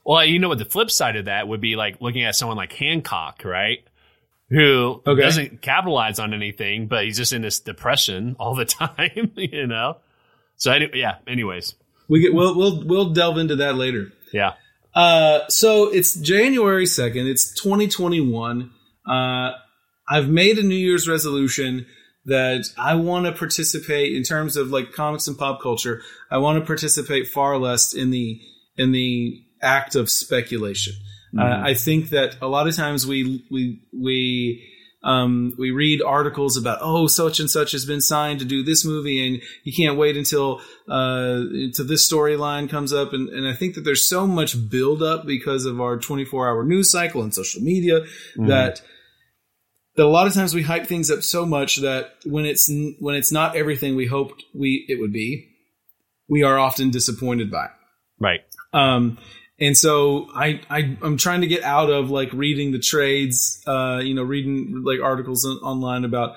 Well, 0.04 0.24
you 0.24 0.38
know 0.38 0.48
what 0.48 0.58
the 0.58 0.64
flip 0.64 0.90
side 0.90 1.16
of 1.16 1.24
that 1.24 1.48
would 1.48 1.60
be 1.60 1.74
like 1.76 2.00
looking 2.00 2.24
at 2.24 2.36
someone 2.36 2.56
like 2.56 2.72
Hancock, 2.72 3.42
right? 3.44 3.78
Who 4.50 5.02
Okay. 5.04 5.20
doesn't 5.20 5.62
capitalize 5.62 6.20
on 6.20 6.32
anything, 6.32 6.86
but 6.86 7.04
he's 7.04 7.16
just 7.16 7.32
in 7.32 7.42
this 7.42 7.58
depression 7.58 8.36
all 8.38 8.54
the 8.54 8.64
time, 8.64 9.32
you 9.34 9.66
know? 9.66 9.96
So, 10.56 10.70
any, 10.72 10.88
yeah, 10.94 11.16
anyways. 11.26 11.74
We 12.08 12.20
get 12.20 12.32
we'll 12.32 12.56
we'll 12.56 12.84
we'll 12.86 13.10
delve 13.12 13.38
into 13.38 13.56
that 13.56 13.74
later. 13.74 14.12
Yeah. 14.32 14.52
Uh, 14.94 15.40
so 15.48 15.92
it's 15.92 16.14
January 16.14 16.86
second. 16.86 17.26
It's 17.26 17.52
2021. 17.60 18.70
Uh, 19.06 19.50
I've 20.08 20.28
made 20.28 20.58
a 20.58 20.62
New 20.62 20.76
Year's 20.76 21.08
resolution 21.08 21.86
that 22.26 22.64
I 22.78 22.94
want 22.94 23.26
to 23.26 23.32
participate 23.32 24.14
in 24.14 24.22
terms 24.22 24.56
of 24.56 24.68
like 24.68 24.92
comics 24.92 25.26
and 25.28 25.36
pop 25.36 25.60
culture. 25.60 26.00
I 26.30 26.38
want 26.38 26.58
to 26.60 26.64
participate 26.66 27.26
far 27.28 27.58
less 27.58 27.92
in 27.92 28.10
the 28.10 28.40
in 28.76 28.92
the 28.92 29.42
act 29.62 29.94
of 29.94 30.10
speculation. 30.10 30.94
Uh, 31.38 31.60
I 31.64 31.74
think 31.74 32.10
that 32.10 32.36
a 32.40 32.46
lot 32.46 32.66
of 32.66 32.74
times 32.74 33.06
we 33.06 33.44
we 33.50 33.82
we 33.92 34.64
um, 35.02 35.54
we 35.58 35.70
read 35.70 36.00
articles 36.00 36.56
about 36.56 36.78
oh 36.80 37.08
such 37.08 37.40
and 37.40 37.50
such 37.50 37.72
has 37.72 37.84
been 37.84 38.00
signed 38.00 38.38
to 38.38 38.44
do 38.46 38.62
this 38.62 38.86
movie 38.86 39.26
and 39.26 39.42
you 39.62 39.72
can't 39.72 39.98
wait 39.98 40.16
until 40.16 40.60
uh, 40.88 41.42
until 41.50 41.86
this 41.86 42.10
storyline 42.10 42.70
comes 42.70 42.92
up 42.92 43.12
and, 43.12 43.28
and 43.28 43.46
I 43.46 43.52
think 43.52 43.74
that 43.74 43.82
there's 43.82 44.08
so 44.08 44.26
much 44.26 44.70
build 44.70 45.02
up 45.02 45.26
because 45.26 45.66
of 45.66 45.78
our 45.80 45.98
24 45.98 46.48
hour 46.48 46.64
news 46.64 46.90
cycle 46.90 47.22
and 47.22 47.34
social 47.34 47.60
media 47.60 48.00
that 48.36 48.80
that 49.96 50.04
a 50.04 50.08
lot 50.08 50.26
of 50.26 50.32
times 50.32 50.54
we 50.54 50.62
hype 50.62 50.86
things 50.86 51.10
up 51.10 51.22
so 51.22 51.44
much 51.44 51.76
that 51.78 52.14
when 52.24 52.46
it's 52.46 52.70
when 52.98 53.14
it's 53.14 53.32
not 53.32 53.56
everything 53.56 53.94
we 53.94 54.06
hoped 54.06 54.42
we 54.54 54.86
it 54.88 54.98
would 54.98 55.12
be 55.12 55.48
we 56.28 56.42
are 56.42 56.58
often 56.58 56.90
disappointed 56.90 57.50
by 57.50 57.66
it. 57.66 57.70
Right. 58.18 58.40
Um, 58.72 59.18
and 59.58 59.76
so 59.76 60.28
I, 60.34 60.60
I 60.68 60.96
I'm 61.02 61.16
trying 61.16 61.40
to 61.40 61.46
get 61.46 61.62
out 61.62 61.88
of 61.88 62.10
like 62.10 62.32
reading 62.32 62.72
the 62.72 62.78
trades, 62.78 63.62
uh, 63.66 64.00
you 64.02 64.14
know, 64.14 64.22
reading 64.22 64.82
like 64.84 65.00
articles 65.00 65.46
on, 65.46 65.56
online 65.58 66.04
about 66.04 66.36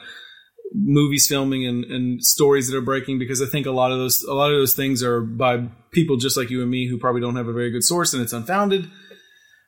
movies 0.74 1.27
filming 1.27 1.65
and, 1.65 1.83
and 1.86 2.24
stories 2.24 2.69
that 2.69 2.77
are 2.77 2.81
breaking 2.81 3.19
because 3.19 3.41
I 3.41 3.45
think 3.45 3.65
a 3.65 3.71
lot 3.71 3.91
of 3.91 3.98
those 3.98 4.24
a 4.24 4.33
lot 4.33 4.51
of 4.51 4.57
those 4.57 4.74
things 4.74 5.03
are 5.03 5.21
by 5.21 5.67
people 5.91 6.17
just 6.17 6.38
like 6.38 6.50
you 6.50 6.62
and 6.62 6.71
me 6.71 6.88
who 6.88 6.98
probably 6.98 7.21
don't 7.21 7.36
have 7.36 7.48
a 7.48 7.53
very 7.53 7.71
good 7.71 7.83
source 7.83 8.13
and 8.13 8.24
it's 8.24 8.33
unfounded. 8.33 8.89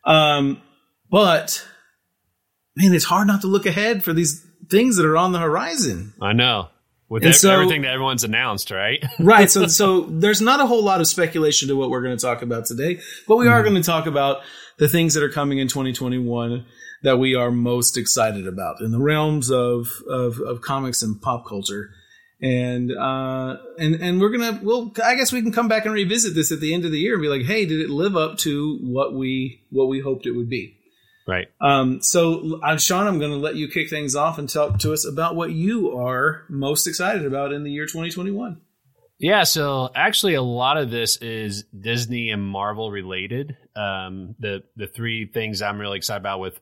Um, 0.06 0.62
but 1.10 1.66
man, 2.76 2.94
it's 2.94 3.06
hard 3.06 3.28
not 3.28 3.42
to 3.42 3.48
look 3.48 3.66
ahead 3.66 4.04
for 4.04 4.14
these 4.14 4.46
things 4.70 4.96
that 4.96 5.06
are 5.06 5.18
on 5.18 5.34
the 5.34 5.40
horizon. 5.40 6.14
I 6.22 6.34
know. 6.34 6.70
With 7.12 7.26
ev- 7.26 7.36
so- 7.36 7.52
everything 7.52 7.82
that 7.82 7.92
everyone's 7.92 8.24
announced, 8.24 8.72
right? 8.72 9.04
right 9.20 9.52
so 9.52 9.68
so 9.68 10.02
there's 10.02 10.42
not 10.42 10.62
a 10.62 10.66
whole 10.66 10.84
lot 10.84 11.02
of 11.02 11.08
speculation 11.08 11.68
to 11.68 11.76
what 11.76 11.90
we're 11.90 12.02
going 12.02 12.18
to 12.18 12.22
talk 12.22 12.42
about 12.42 12.66
today 12.66 13.00
but 13.28 13.36
we 13.36 13.48
are 13.48 13.62
going 13.64 13.76
to 13.76 13.84
talk 13.84 14.06
about 14.06 14.42
the 14.78 14.88
things 14.88 15.14
that 15.14 15.22
are 15.22 15.30
coming 15.30 15.60
in 15.60 15.68
2021 15.68 16.66
that 17.04 17.18
we 17.18 17.36
are 17.36 17.52
most 17.52 17.98
excited 17.98 18.48
about 18.48 18.80
in 18.80 18.92
the 18.92 19.00
realms 19.00 19.52
of 19.52 19.90
of, 20.10 20.40
of 20.40 20.62
comics 20.62 21.02
and 21.02 21.22
pop 21.22 21.46
culture 21.46 21.90
and 22.42 22.92
uh, 22.92 23.58
and 23.78 23.96
and 23.96 24.20
we're 24.20 24.30
gonna 24.30 24.60
well 24.64 24.92
I 25.04 25.16
guess 25.16 25.32
we 25.32 25.42
can 25.42 25.52
come 25.52 25.68
back 25.68 25.86
and 25.86 25.94
revisit 25.94 26.34
this 26.34 26.52
at 26.52 26.60
the 26.60 26.74
end 26.74 26.86
of 26.86 26.92
the 26.92 27.00
year 27.00 27.14
and 27.14 27.22
be 27.22 27.28
like, 27.28 27.44
hey, 27.44 27.66
did 27.66 27.80
it 27.80 27.90
live 27.90 28.16
up 28.16 28.38
to 28.40 28.80
what 28.82 29.14
we 29.14 29.64
what 29.70 29.88
we 29.88 30.00
hoped 30.00 30.26
it 30.26 30.32
would 30.32 30.50
be? 30.50 30.78
Right. 31.32 31.48
Um, 31.62 32.02
so, 32.02 32.60
uh, 32.62 32.76
Sean, 32.76 33.08
I'm 33.08 33.18
going 33.18 33.32
to 33.32 33.38
let 33.38 33.56
you 33.56 33.70
kick 33.70 33.90
things 33.90 34.18
off 34.18 34.38
and 34.38 34.50
talk 34.50 34.80
to 34.80 34.92
us 34.92 35.06
about 35.08 35.34
what 35.34 35.52
you 35.52 35.98
are 35.98 36.44
most 36.50 36.88
excited 36.88 37.26
about 37.26 37.54
in 37.54 37.64
the 37.64 37.72
year 37.72 37.86
2021. 37.86 38.60
Yeah, 39.18 39.44
so 39.44 39.90
actually, 39.96 40.34
a 40.34 40.42
lot 40.42 40.76
of 40.76 40.92
this 40.92 41.16
is 41.16 41.64
Disney 41.64 42.32
and 42.32 42.44
Marvel 42.44 42.92
related. 42.92 43.56
Um, 43.78 44.36
the 44.40 44.64
the 44.76 44.88
three 44.88 45.26
things 45.26 45.62
I'm 45.62 45.80
really 45.80 45.96
excited 45.96 46.20
about 46.20 46.42
with 46.42 46.60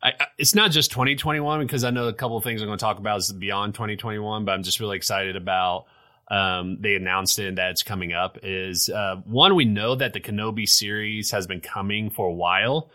I, 0.00 0.10
I, 0.10 0.26
it's 0.38 0.54
not 0.54 0.70
just 0.70 0.92
2021 0.92 1.58
because 1.58 1.82
I 1.82 1.90
know 1.90 2.06
a 2.06 2.12
couple 2.12 2.36
of 2.36 2.44
things 2.44 2.62
I'm 2.62 2.68
going 2.68 2.78
to 2.78 2.84
talk 2.84 2.98
about 2.98 3.18
is 3.18 3.32
beyond 3.32 3.74
2021, 3.74 4.44
but 4.44 4.52
I'm 4.52 4.62
just 4.62 4.78
really 4.78 4.98
excited 4.98 5.34
about. 5.34 5.86
Um, 6.30 6.78
they 6.80 6.94
announced 6.94 7.40
it 7.40 7.56
that 7.56 7.72
it's 7.72 7.82
coming 7.82 8.12
up. 8.12 8.38
Is 8.44 8.88
uh, 8.88 9.16
one 9.24 9.56
we 9.56 9.64
know 9.64 9.96
that 9.96 10.12
the 10.12 10.20
Kenobi 10.20 10.68
series 10.68 11.32
has 11.32 11.48
been 11.48 11.60
coming 11.60 12.08
for 12.08 12.28
a 12.28 12.32
while, 12.32 12.88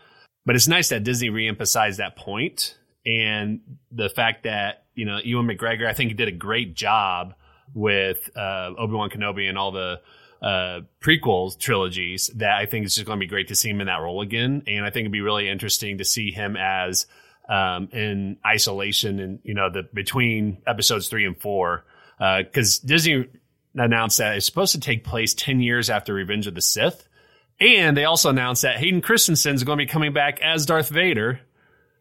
but 0.48 0.56
it's 0.56 0.66
nice 0.66 0.88
that 0.88 1.04
Disney 1.04 1.28
reemphasized 1.28 1.98
that 1.98 2.16
point 2.16 2.78
and 3.04 3.60
the 3.92 4.08
fact 4.08 4.44
that 4.44 4.84
you 4.94 5.04
know 5.04 5.18
Ewan 5.22 5.46
McGregor. 5.46 5.86
I 5.86 5.92
think 5.92 6.08
he 6.08 6.14
did 6.14 6.28
a 6.28 6.32
great 6.32 6.74
job 6.74 7.34
with 7.74 8.30
uh, 8.34 8.70
Obi 8.78 8.94
Wan 8.94 9.10
Kenobi 9.10 9.46
and 9.46 9.58
all 9.58 9.72
the 9.72 10.00
uh, 10.40 10.80
prequel 11.02 11.58
trilogies 11.58 12.28
that 12.36 12.52
I 12.56 12.64
think 12.64 12.86
it's 12.86 12.94
just 12.94 13.06
going 13.06 13.18
to 13.18 13.20
be 13.20 13.28
great 13.28 13.48
to 13.48 13.54
see 13.54 13.68
him 13.68 13.82
in 13.82 13.88
that 13.88 14.00
role 14.00 14.22
again. 14.22 14.62
And 14.66 14.86
I 14.86 14.90
think 14.90 15.02
it'd 15.02 15.12
be 15.12 15.20
really 15.20 15.50
interesting 15.50 15.98
to 15.98 16.04
see 16.06 16.30
him 16.30 16.56
as 16.56 17.06
um, 17.46 17.90
in 17.92 18.38
isolation 18.46 19.20
and, 19.20 19.40
you 19.42 19.52
know, 19.52 19.68
the 19.68 19.82
between 19.82 20.62
episodes 20.66 21.08
three 21.08 21.26
and 21.26 21.38
four. 21.38 21.84
Because 22.18 22.80
uh, 22.82 22.86
Disney 22.86 23.26
announced 23.74 24.16
that 24.16 24.36
it's 24.36 24.46
supposed 24.46 24.72
to 24.72 24.80
take 24.80 25.04
place 25.04 25.34
10 25.34 25.60
years 25.60 25.90
after 25.90 26.14
Revenge 26.14 26.46
of 26.46 26.54
the 26.54 26.62
Sith. 26.62 27.07
And 27.60 27.96
they 27.96 28.04
also 28.04 28.30
announced 28.30 28.62
that 28.62 28.76
Hayden 28.76 29.00
Christensen 29.00 29.54
is 29.54 29.64
going 29.64 29.78
to 29.78 29.84
be 29.84 29.90
coming 29.90 30.12
back 30.12 30.40
as 30.40 30.66
Darth 30.66 30.88
Vader. 30.88 31.40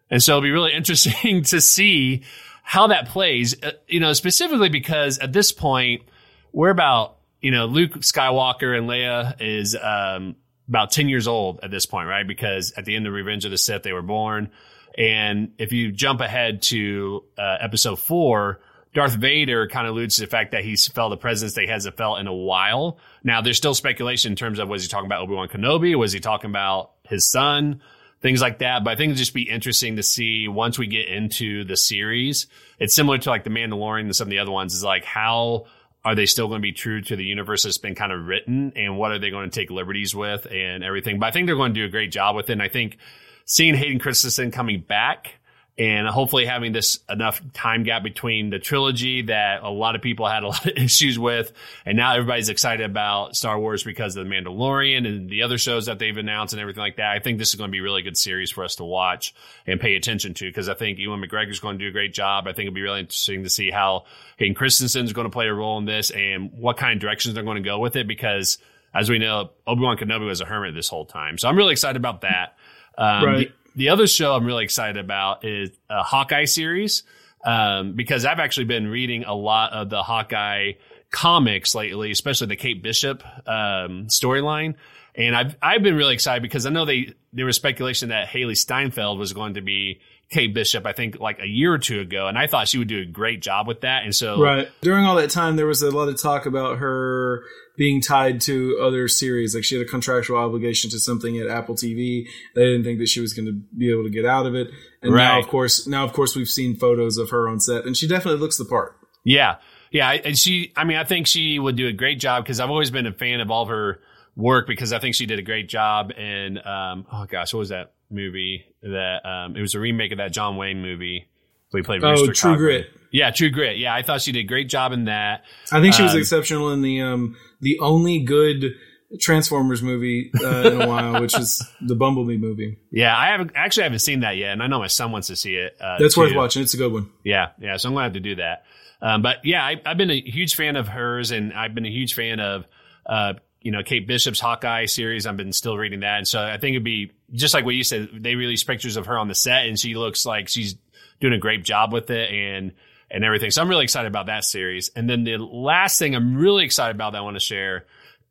And 0.09 0.21
so 0.21 0.33
it'll 0.33 0.41
be 0.41 0.51
really 0.51 0.73
interesting 0.75 1.43
to 1.43 1.61
see 1.61 2.23
how 2.63 2.87
that 2.87 3.07
plays, 3.07 3.61
uh, 3.63 3.71
you 3.87 3.99
know, 3.99 4.13
specifically 4.13 4.69
because 4.69 5.19
at 5.19 5.33
this 5.33 5.51
point, 5.51 6.03
we're 6.51 6.69
about 6.69 7.17
you 7.41 7.51
know, 7.51 7.65
Luke 7.65 7.93
Skywalker 7.99 8.77
and 8.77 8.89
Leia 8.89 9.35
is 9.39 9.75
um, 9.75 10.35
about 10.67 10.91
10 10.91 11.09
years 11.09 11.27
old 11.27 11.59
at 11.63 11.71
this 11.71 11.85
point, 11.85 12.07
right? 12.07 12.27
Because 12.27 12.73
at 12.75 12.85
the 12.85 12.95
end 12.95 13.07
of 13.07 13.13
Revenge 13.13 13.45
of 13.45 13.51
the 13.51 13.57
Sith, 13.57 13.83
they 13.83 13.93
were 13.93 14.01
born. 14.01 14.49
And 14.97 15.53
if 15.57 15.71
you 15.71 15.91
jump 15.91 16.21
ahead 16.21 16.63
to 16.63 17.23
uh, 17.37 17.57
episode 17.59 17.99
four, 17.99 18.61
Darth 18.97 19.13
Vader 19.13 19.67
kind 19.67 19.85
of 19.85 19.93
alludes 19.93 20.15
to 20.15 20.21
the 20.21 20.27
fact 20.27 20.53
that 20.53 20.63
he's 20.63 20.87
felt 20.87 21.13
a 21.13 21.17
presence 21.17 21.53
that 21.53 21.61
he 21.61 21.67
hasn't 21.67 21.95
felt 21.97 22.17
in 22.17 22.25
a 22.25 22.33
while. 22.33 22.97
Now, 23.23 23.41
there's 23.41 23.57
still 23.57 23.75
speculation 23.75 24.31
in 24.31 24.35
terms 24.35 24.57
of 24.57 24.69
was 24.69 24.81
he 24.81 24.89
talking 24.89 25.05
about 25.05 25.21
Obi 25.21 25.35
Wan 25.35 25.47
Kenobi? 25.49 25.95
Was 25.95 26.13
he 26.13 26.19
talking 26.19 26.49
about 26.49 26.93
his 27.03 27.29
son? 27.29 27.83
Things 28.23 28.41
like 28.41 28.57
that. 28.57 28.83
But 28.83 28.89
I 28.89 28.95
think 28.95 29.11
it'd 29.11 29.19
just 29.19 29.35
be 29.35 29.47
interesting 29.47 29.97
to 29.97 30.03
see 30.03 30.47
once 30.47 30.79
we 30.79 30.87
get 30.87 31.07
into 31.09 31.63
the 31.63 31.77
series. 31.77 32.47
It's 32.79 32.95
similar 32.95 33.19
to 33.19 33.29
like 33.29 33.43
The 33.43 33.51
Mandalorian 33.51 34.05
and 34.05 34.15
some 34.15 34.29
of 34.29 34.31
the 34.31 34.39
other 34.39 34.49
ones, 34.49 34.73
is 34.73 34.83
like 34.83 35.05
how 35.05 35.67
are 36.03 36.15
they 36.15 36.25
still 36.25 36.47
going 36.47 36.59
to 36.59 36.63
be 36.63 36.71
true 36.71 36.99
to 37.03 37.15
the 37.15 37.23
universe 37.23 37.65
that's 37.65 37.77
been 37.77 37.93
kind 37.93 38.11
of 38.11 38.25
written 38.25 38.73
and 38.75 38.97
what 38.97 39.11
are 39.11 39.19
they 39.19 39.29
going 39.29 39.47
to 39.47 39.59
take 39.59 39.69
liberties 39.69 40.15
with 40.15 40.47
and 40.49 40.83
everything 40.83 41.19
but 41.19 41.25
i 41.25 41.31
think 41.31 41.47
they're 41.47 41.55
going 41.55 41.73
to 41.73 41.79
do 41.81 41.85
a 41.85 41.89
great 41.89 42.11
job 42.11 42.33
with 42.33 42.49
it 42.49 42.53
and 42.53 42.61
i 42.61 42.69
think 42.69 42.97
seeing 43.43 43.75
hayden 43.75 43.99
christensen 43.99 44.49
coming 44.49 44.79
back 44.79 45.33
and 45.77 46.07
hopefully 46.07 46.45
having 46.45 46.71
this 46.71 46.99
enough 47.07 47.39
time 47.53 47.83
gap 47.83 48.01
between 48.01 48.49
the 48.49 48.57
trilogy 48.57 49.21
that 49.23 49.61
a 49.61 49.69
lot 49.69 49.95
of 49.95 50.01
people 50.01 50.27
had 50.27 50.41
a 50.41 50.47
lot 50.49 50.65
of 50.65 50.75
issues 50.75 51.19
with. 51.19 51.51
And 51.85 51.97
now 51.97 52.13
everybody's 52.13 52.49
excited 52.49 52.85
about 52.85 53.35
star 53.35 53.59
wars 53.59 53.83
because 53.83 54.15
of 54.15 54.27
the 54.27 54.33
mandalorian 54.33 55.07
and 55.07 55.29
the 55.29 55.43
other 55.43 55.57
shows 55.57 55.85
that 55.85 55.99
they've 55.99 56.17
announced 56.17 56.53
and 56.53 56.61
everything 56.61 56.81
like 56.81 56.97
that. 56.97 57.11
I 57.11 57.19
think 57.19 57.37
this 57.37 57.49
is 57.49 57.55
going 57.55 57.69
to 57.69 57.71
be 57.71 57.79
a 57.79 57.83
really 57.83 58.01
good 58.01 58.17
series 58.17 58.49
for 58.49 58.63
us 58.63 58.75
to 58.77 58.83
watch 58.83 59.35
and 59.67 59.79
pay 59.79 59.95
attention 59.95 60.33
to 60.35 60.45
because 60.45 60.69
i 60.69 60.73
think 60.73 60.97
ewan 60.97 61.21
mcgregor's 61.21 61.59
going 61.59 61.77
to 61.77 61.85
do 61.85 61.89
a 61.89 61.91
great 61.91 62.13
job. 62.13 62.47
I 62.47 62.53
think 62.53 62.67
it'll 62.67 62.75
be 62.75 62.81
really 62.81 63.01
interesting 63.01 63.43
to 63.43 63.49
see 63.49 63.69
how 63.69 64.05
hayden 64.37 64.55
christensen's 64.55 65.13
going 65.13 65.25
to 65.25 65.31
play 65.31 65.47
a 65.47 65.53
role 65.53 65.77
in 65.77 65.85
this 65.85 66.09
and 66.09 66.51
what 66.53 66.77
kind 66.77 66.93
of 66.93 66.99
directions 66.99 67.35
they're 67.35 67.43
going 67.43 67.61
to 67.61 67.67
go 67.67 67.79
with 67.79 67.95
it 67.95 68.07
because 68.07 68.57
as 68.93 69.09
we 69.09 69.19
know 69.19 69.51
obi-wan 69.67 69.97
kenobi 69.97 70.25
was 70.25 70.41
a 70.41 70.45
hermit 70.45 70.73
this 70.73 70.89
whole 70.89 71.05
time. 71.05 71.37
So 71.37 71.47
i'm 71.47 71.55
really 71.55 71.73
excited 71.73 71.97
about 71.97 72.21
that. 72.21 72.57
Um, 72.97 73.25
right. 73.25 73.51
the 73.65 73.66
other 73.89 74.07
show 74.07 74.33
I'm 74.35 74.45
really 74.45 74.63
excited 74.63 74.97
about 74.97 75.45
is 75.45 75.69
a 75.89 76.03
Hawkeye 76.03 76.45
series 76.45 77.03
um, 77.45 77.93
because 77.93 78.25
I've 78.25 78.39
actually 78.39 78.65
been 78.65 78.87
reading 78.87 79.23
a 79.23 79.33
lot 79.33 79.71
of 79.73 79.89
the 79.89 80.01
Hawkeye 80.01 80.73
comics 81.11 81.75
lately, 81.75 82.11
especially 82.11 82.47
the 82.47 82.55
Kate 82.55 82.81
Bishop 82.81 83.23
um, 83.47 84.07
storyline. 84.07 84.75
And 85.15 85.35
I've 85.35 85.55
I've 85.61 85.83
been 85.83 85.95
really 85.95 86.13
excited 86.13 86.41
because 86.41 86.65
I 86.65 86.69
know 86.69 86.85
they 86.85 87.13
there 87.33 87.45
was 87.45 87.55
speculation 87.55 88.09
that 88.09 88.27
Hailee 88.27 88.57
Steinfeld 88.57 89.17
was 89.17 89.33
going 89.33 89.55
to 89.55 89.61
be 89.61 89.99
Kate 90.29 90.53
Bishop, 90.53 90.85
I 90.85 90.91
think 90.91 91.19
like 91.19 91.39
a 91.39 91.47
year 91.47 91.73
or 91.73 91.77
two 91.77 92.01
ago, 92.01 92.27
and 92.27 92.37
I 92.37 92.47
thought 92.47 92.67
she 92.67 92.77
would 92.77 92.89
do 92.89 92.99
a 92.99 93.05
great 93.05 93.41
job 93.41 93.65
with 93.65 93.81
that. 93.81 94.03
And 94.03 94.13
so, 94.13 94.41
right 94.41 94.69
during 94.81 95.05
all 95.05 95.15
that 95.15 95.29
time, 95.29 95.55
there 95.55 95.65
was 95.65 95.81
a 95.81 95.89
lot 95.89 96.09
of 96.09 96.21
talk 96.21 96.45
about 96.45 96.79
her 96.79 97.43
being 97.77 98.01
tied 98.01 98.41
to 98.41 98.77
other 98.81 99.07
series. 99.07 99.55
Like 99.55 99.63
she 99.63 99.77
had 99.77 99.85
a 99.85 99.89
contractual 99.89 100.37
obligation 100.37 100.89
to 100.89 100.99
something 100.99 101.37
at 101.37 101.47
Apple 101.47 101.75
TV. 101.75 102.27
They 102.55 102.65
didn't 102.65 102.83
think 102.83 102.99
that 102.99 103.07
she 103.07 103.21
was 103.21 103.33
going 103.33 103.45
to 103.45 103.53
be 103.53 103.89
able 103.89 104.03
to 104.03 104.09
get 104.09 104.25
out 104.25 104.45
of 104.45 104.53
it. 104.53 104.67
And 105.01 105.13
right. 105.13 105.23
now, 105.23 105.39
of 105.39 105.47
course, 105.47 105.87
now 105.87 106.03
of 106.03 106.11
course 106.11 106.35
we've 106.35 106.49
seen 106.49 106.75
photos 106.75 107.17
of 107.17 107.29
her 107.29 107.47
on 107.47 107.61
set, 107.61 107.85
and 107.85 107.95
she 107.95 108.07
definitely 108.07 108.41
looks 108.41 108.57
the 108.57 108.65
part. 108.65 108.97
Yeah, 109.23 109.57
yeah, 109.91 110.09
and 110.11 110.37
she. 110.37 110.73
I 110.75 110.83
mean, 110.83 110.97
I 110.97 111.05
think 111.05 111.27
she 111.27 111.57
would 111.57 111.77
do 111.77 111.87
a 111.87 111.93
great 111.93 112.19
job 112.19 112.43
because 112.43 112.59
I've 112.59 112.69
always 112.69 112.91
been 112.91 113.05
a 113.05 113.13
fan 113.13 113.39
of 113.39 113.49
all 113.49 113.63
of 113.63 113.69
her 113.69 114.01
work 114.35 114.67
because 114.67 114.91
I 114.91 114.99
think 114.99 115.15
she 115.15 115.25
did 115.25 115.39
a 115.39 115.41
great 115.41 115.67
job 115.67 116.11
And 116.15 116.59
Um, 116.59 117.05
oh 117.11 117.25
gosh, 117.25 117.53
what 117.53 117.59
was 117.59 117.69
that 117.69 117.93
movie? 118.09 118.65
That 118.81 119.25
um, 119.25 119.55
it 119.55 119.61
was 119.61 119.75
a 119.75 119.79
remake 119.79 120.11
of 120.11 120.19
that 120.19 120.31
John 120.31 120.57
Wayne 120.57 120.81
movie. 120.81 121.27
We 121.73 121.81
played. 121.81 122.03
Oh, 122.03 122.31
True 122.31 122.55
Grit. 122.55 122.87
Yeah, 123.11 123.31
True 123.31 123.49
Grit. 123.49 123.77
Yeah, 123.77 123.93
I 123.93 124.01
thought 124.01 124.21
she 124.21 124.31
did 124.31 124.41
a 124.41 124.47
great 124.47 124.69
job 124.69 124.93
in 124.93 125.05
that. 125.05 125.43
I 125.71 125.81
think 125.81 125.93
she 125.93 126.03
was 126.03 126.13
um, 126.13 126.19
exceptional 126.19 126.71
in 126.71 126.81
the 126.81 127.01
um, 127.01 127.35
the 127.61 127.79
only 127.79 128.19
good 128.19 128.75
Transformers 129.19 129.81
movie 129.81 130.31
uh, 130.43 130.69
in 130.69 130.81
a 130.81 130.87
while, 130.87 131.21
which 131.21 131.37
is 131.37 131.65
the 131.81 131.95
Bumblebee 131.95 132.37
movie. 132.37 132.77
Yeah, 132.91 133.17
I 133.17 133.27
haven't 133.27 133.51
actually 133.55 133.83
haven't 133.83 133.99
seen 133.99 134.21
that 134.21 134.37
yet, 134.37 134.51
and 134.51 134.61
I 134.61 134.67
know 134.67 134.79
my 134.79 134.87
son 134.87 135.11
wants 135.11 135.27
to 135.27 135.35
see 135.35 135.55
it. 135.55 135.75
Uh, 135.79 135.97
That's 135.99 136.15
too. 136.15 136.21
worth 136.21 136.35
watching. 136.35 136.61
It's 136.61 136.73
a 136.73 136.77
good 136.77 136.91
one. 136.91 137.09
Yeah, 137.23 137.49
yeah. 137.59 137.77
So 137.77 137.89
I'm 137.89 137.95
gonna 137.95 138.05
have 138.05 138.13
to 138.13 138.19
do 138.19 138.35
that. 138.35 138.63
Um, 139.01 139.21
but 139.21 139.37
yeah, 139.45 139.63
I, 139.63 139.81
have 139.85 139.97
been 139.97 140.09
a 140.09 140.19
huge 140.19 140.55
fan 140.55 140.75
of 140.75 140.87
hers, 140.87 141.31
and 141.31 141.53
I've 141.53 141.73
been 141.73 141.85
a 141.85 141.91
huge 141.91 142.15
fan 142.15 142.39
of 142.39 142.65
uh, 143.05 143.33
you 143.61 143.71
know 143.71 143.83
Kate 143.83 144.07
Bishop's 144.07 144.39
Hawkeye 144.39 144.85
series. 144.85 145.25
I've 145.25 145.37
been 145.37 145.53
still 145.53 145.77
reading 145.77 146.01
that, 146.01 146.17
and 146.17 146.27
so 146.27 146.43
I 146.43 146.57
think 146.57 146.73
it'd 146.73 146.83
be 146.83 147.11
just 147.31 147.53
like 147.53 147.65
what 147.65 147.75
you 147.75 147.83
said. 147.83 148.09
They 148.19 148.35
released 148.35 148.67
pictures 148.67 148.97
of 148.97 149.07
her 149.07 149.17
on 149.17 149.27
the 149.27 149.35
set, 149.35 149.65
and 149.65 149.79
she 149.79 149.95
looks 149.95 150.25
like 150.25 150.47
she's 150.47 150.75
doing 151.19 151.33
a 151.33 151.39
great 151.39 151.63
job 151.63 151.93
with 151.93 152.09
it, 152.09 152.31
and 152.31 152.73
and 153.09 153.23
everything. 153.23 153.51
So 153.51 153.61
I'm 153.61 153.69
really 153.69 153.83
excited 153.83 154.07
about 154.07 154.25
that 154.25 154.43
series. 154.43 154.89
And 154.95 155.09
then 155.09 155.23
the 155.23 155.37
last 155.37 155.97
thing 155.99 156.15
I'm 156.15 156.35
really 156.35 156.65
excited 156.65 156.95
about 156.95 157.13
that 157.13 157.19
I 157.19 157.21
want 157.21 157.35
to 157.35 157.41
share 157.41 157.85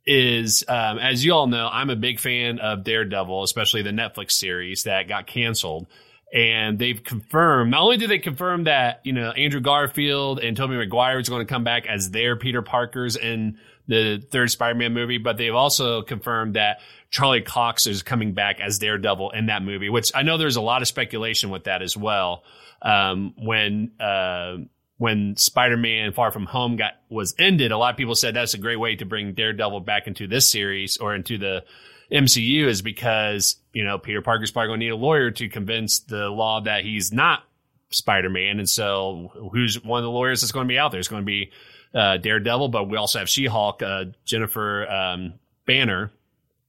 is, 0.07 0.65
um, 0.69 0.99
as 0.99 1.25
you 1.25 1.33
all 1.33 1.47
know, 1.47 1.69
I'm 1.71 1.91
a 1.91 1.97
big 1.97 2.21
fan 2.21 2.59
of 2.59 2.85
Daredevil, 2.85 3.43
especially 3.43 3.83
the 3.83 3.91
Netflix 3.91 4.33
series 4.33 4.85
that 4.85 5.09
got 5.09 5.27
canceled. 5.27 5.87
And 6.33 6.79
they've 6.79 7.03
confirmed, 7.03 7.71
not 7.71 7.83
only 7.83 7.99
did 7.99 8.11
they 8.11 8.19
confirm 8.19 8.65
that, 8.65 9.01
you 9.05 9.13
know, 9.13 9.31
Andrew 9.31 9.61
Garfield 9.61 10.41
and 10.41 10.57
Tobey 10.57 10.77
Maguire 10.77 11.21
is 11.21 11.29
going 11.29 11.47
to 11.47 11.51
come 11.51 11.63
back 11.63 11.87
as 11.87 12.11
their 12.11 12.37
Peter 12.37 12.63
Parkers 12.63 13.17
in 13.17 13.59
the 13.87 14.21
third 14.31 14.51
Spider-Man 14.51 14.93
movie, 14.93 15.19
but 15.19 15.37
they've 15.37 15.55
also 15.55 16.03
confirmed 16.03 16.57
that 16.57 16.81
Charlie 17.11 17.43
Cox 17.43 17.87
is 17.87 18.03
coming 18.03 18.33
back 18.33 18.61
as 18.61 18.79
Daredevil 18.79 19.31
in 19.31 19.47
that 19.47 19.63
movie, 19.63 19.89
which 19.89 20.11
I 20.15 20.23
know 20.23 20.37
there's 20.37 20.57
a 20.57 20.61
lot 20.61 20.83
of 20.83 20.89
speculation 20.89 21.51
with 21.51 21.65
that 21.65 21.83
as 21.83 21.97
well. 21.97 22.43
Um, 22.83 23.35
when 23.39 23.93
uh, 24.01 24.57
when 24.99 25.37
Spider-Man 25.37 26.13
Far 26.13 26.33
From 26.33 26.47
Home 26.47 26.77
got 26.77 26.95
was 27.09 27.35
ended, 27.39 27.71
a 27.71 27.79
lot 27.79 27.95
of 27.95 27.97
people 27.97 28.17
said 28.17 28.35
that's 28.35 28.55
a 28.55 28.59
great 28.59 28.81
way 28.81 28.97
to 28.97 29.05
bring 29.05 29.35
Daredevil 29.35 29.81
back 29.81 30.09
into 30.09 30.27
this 30.27 30.51
series 30.51 30.97
or 30.97 31.15
into 31.15 31.39
the 31.39 31.65
MCU 32.11 32.67
is 32.67 32.83
because 32.83 33.57
you 33.73 33.85
know 33.85 33.99
Peter 33.99 34.23
Parker's 34.23 34.51
probably 34.51 34.69
going 34.69 34.81
to 34.81 34.87
need 34.87 34.93
a 34.93 34.97
lawyer 34.97 35.31
to 35.33 35.49
convince 35.49 36.01
the 36.01 36.29
law 36.29 36.61
that 36.61 36.85
he's 36.85 37.13
not 37.13 37.43
Spider-Man, 37.91 38.59
and 38.59 38.69
so 38.69 39.31
who's 39.53 39.83
one 39.83 39.99
of 39.99 40.05
the 40.05 40.11
lawyers 40.11 40.41
that's 40.41 40.53
going 40.53 40.67
to 40.67 40.73
be 40.73 40.79
out 40.79 40.91
there? 40.91 41.01
It's 41.01 41.09
going 41.09 41.23
to 41.23 41.27
be 41.27 41.51
uh, 41.95 42.19
Daredevil, 42.19 42.69
but 42.69 42.89
we 42.89 42.97
also 42.97 43.19
have 43.19 43.29
She-Hulk, 43.29 43.83
uh, 43.83 44.05
Jennifer 44.25 44.87
um, 44.87 45.35
Banner, 45.67 46.11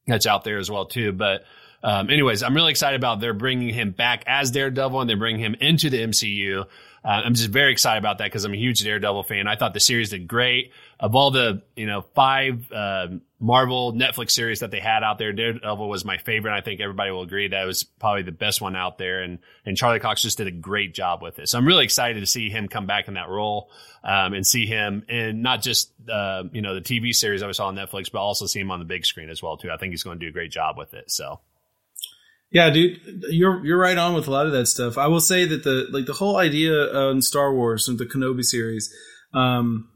that's 0.07 0.25
out 0.25 0.43
there 0.43 0.57
as 0.57 0.71
well 0.71 0.85
too. 0.85 1.11
But 1.11 1.43
um, 1.83 2.09
anyways, 2.09 2.43
I'm 2.43 2.55
really 2.55 2.71
excited 2.71 2.95
about 2.95 3.19
they're 3.19 3.33
bringing 3.33 3.73
him 3.73 3.91
back 3.91 4.23
as 4.25 4.51
Daredevil 4.51 5.01
and 5.01 5.09
they're 5.09 5.17
bringing 5.17 5.41
him 5.41 5.55
into 5.59 5.89
the 5.89 6.01
MCU. 6.01 6.61
Uh, 6.61 6.67
I'm 7.07 7.33
just 7.33 7.49
very 7.49 7.71
excited 7.71 7.99
about 7.99 8.17
that 8.17 8.25
because 8.25 8.45
I'm 8.45 8.53
a 8.53 8.57
huge 8.57 8.81
Daredevil 8.81 9.23
fan. 9.23 9.47
I 9.47 9.55
thought 9.55 9.73
the 9.73 9.79
series 9.79 10.09
did 10.09 10.27
great. 10.27 10.71
Of 10.99 11.15
all 11.15 11.29
the 11.29 11.61
you 11.75 11.85
know 11.85 12.01
five 12.15 12.71
uh, 12.71 13.07
Marvel 13.39 13.93
Netflix 13.93 14.31
series 14.31 14.61
that 14.61 14.71
they 14.71 14.79
had 14.79 15.03
out 15.03 15.19
there, 15.19 15.31
Daredevil 15.31 15.87
was 15.87 16.03
my 16.03 16.17
favorite. 16.17 16.55
I 16.55 16.61
think 16.61 16.81
everybody 16.81 17.11
will 17.11 17.21
agree 17.21 17.47
that 17.49 17.65
was 17.65 17.83
probably 17.83 18.23
the 18.23 18.31
best 18.31 18.61
one 18.61 18.75
out 18.75 18.97
there. 18.97 19.21
And 19.21 19.37
and 19.63 19.77
Charlie 19.77 19.99
Cox 19.99 20.23
just 20.23 20.39
did 20.39 20.47
a 20.47 20.51
great 20.51 20.95
job 20.95 21.21
with 21.21 21.37
it. 21.37 21.49
So 21.49 21.59
I'm 21.59 21.67
really 21.67 21.83
excited 21.83 22.21
to 22.21 22.25
see 22.25 22.49
him 22.49 22.67
come 22.67 22.87
back 22.87 23.07
in 23.07 23.13
that 23.13 23.29
role 23.29 23.69
um, 24.03 24.33
and 24.33 24.45
see 24.45 24.65
him 24.65 25.03
in 25.07 25.43
not 25.43 25.61
just 25.61 25.91
uh, 26.09 26.43
you 26.51 26.63
know 26.63 26.73
the 26.73 26.81
TV 26.81 27.13
series 27.13 27.43
I 27.43 27.51
saw 27.51 27.67
on 27.67 27.75
Netflix, 27.75 28.11
but 28.11 28.19
also 28.19 28.47
see 28.47 28.59
him 28.59 28.71
on 28.71 28.79
the 28.79 28.85
big 28.85 29.05
screen 29.05 29.29
as 29.29 29.43
well 29.43 29.55
too. 29.55 29.69
I 29.69 29.77
think 29.77 29.91
he's 29.91 30.03
going 30.03 30.19
to 30.19 30.25
do 30.25 30.29
a 30.29 30.33
great 30.33 30.51
job 30.51 30.77
with 30.77 30.93
it. 30.93 31.11
So. 31.11 31.39
Yeah, 32.49 32.69
dude, 32.69 33.01
you're 33.29 33.65
you're 33.65 33.77
right 33.77 33.97
on 33.97 34.13
with 34.13 34.27
a 34.29 34.31
lot 34.31 34.45
of 34.45 34.53
that 34.53 34.67
stuff. 34.67 34.97
I 34.97 35.07
will 35.07 35.19
say 35.19 35.43
that 35.43 35.63
the 35.65 35.87
like 35.91 36.05
the 36.05 36.13
whole 36.13 36.37
idea 36.37 36.73
on 36.73 37.21
Star 37.21 37.53
Wars 37.53 37.89
and 37.89 37.99
the 37.99 38.05
Kenobi 38.05 38.43
series 38.43 38.89
um, 39.33 39.89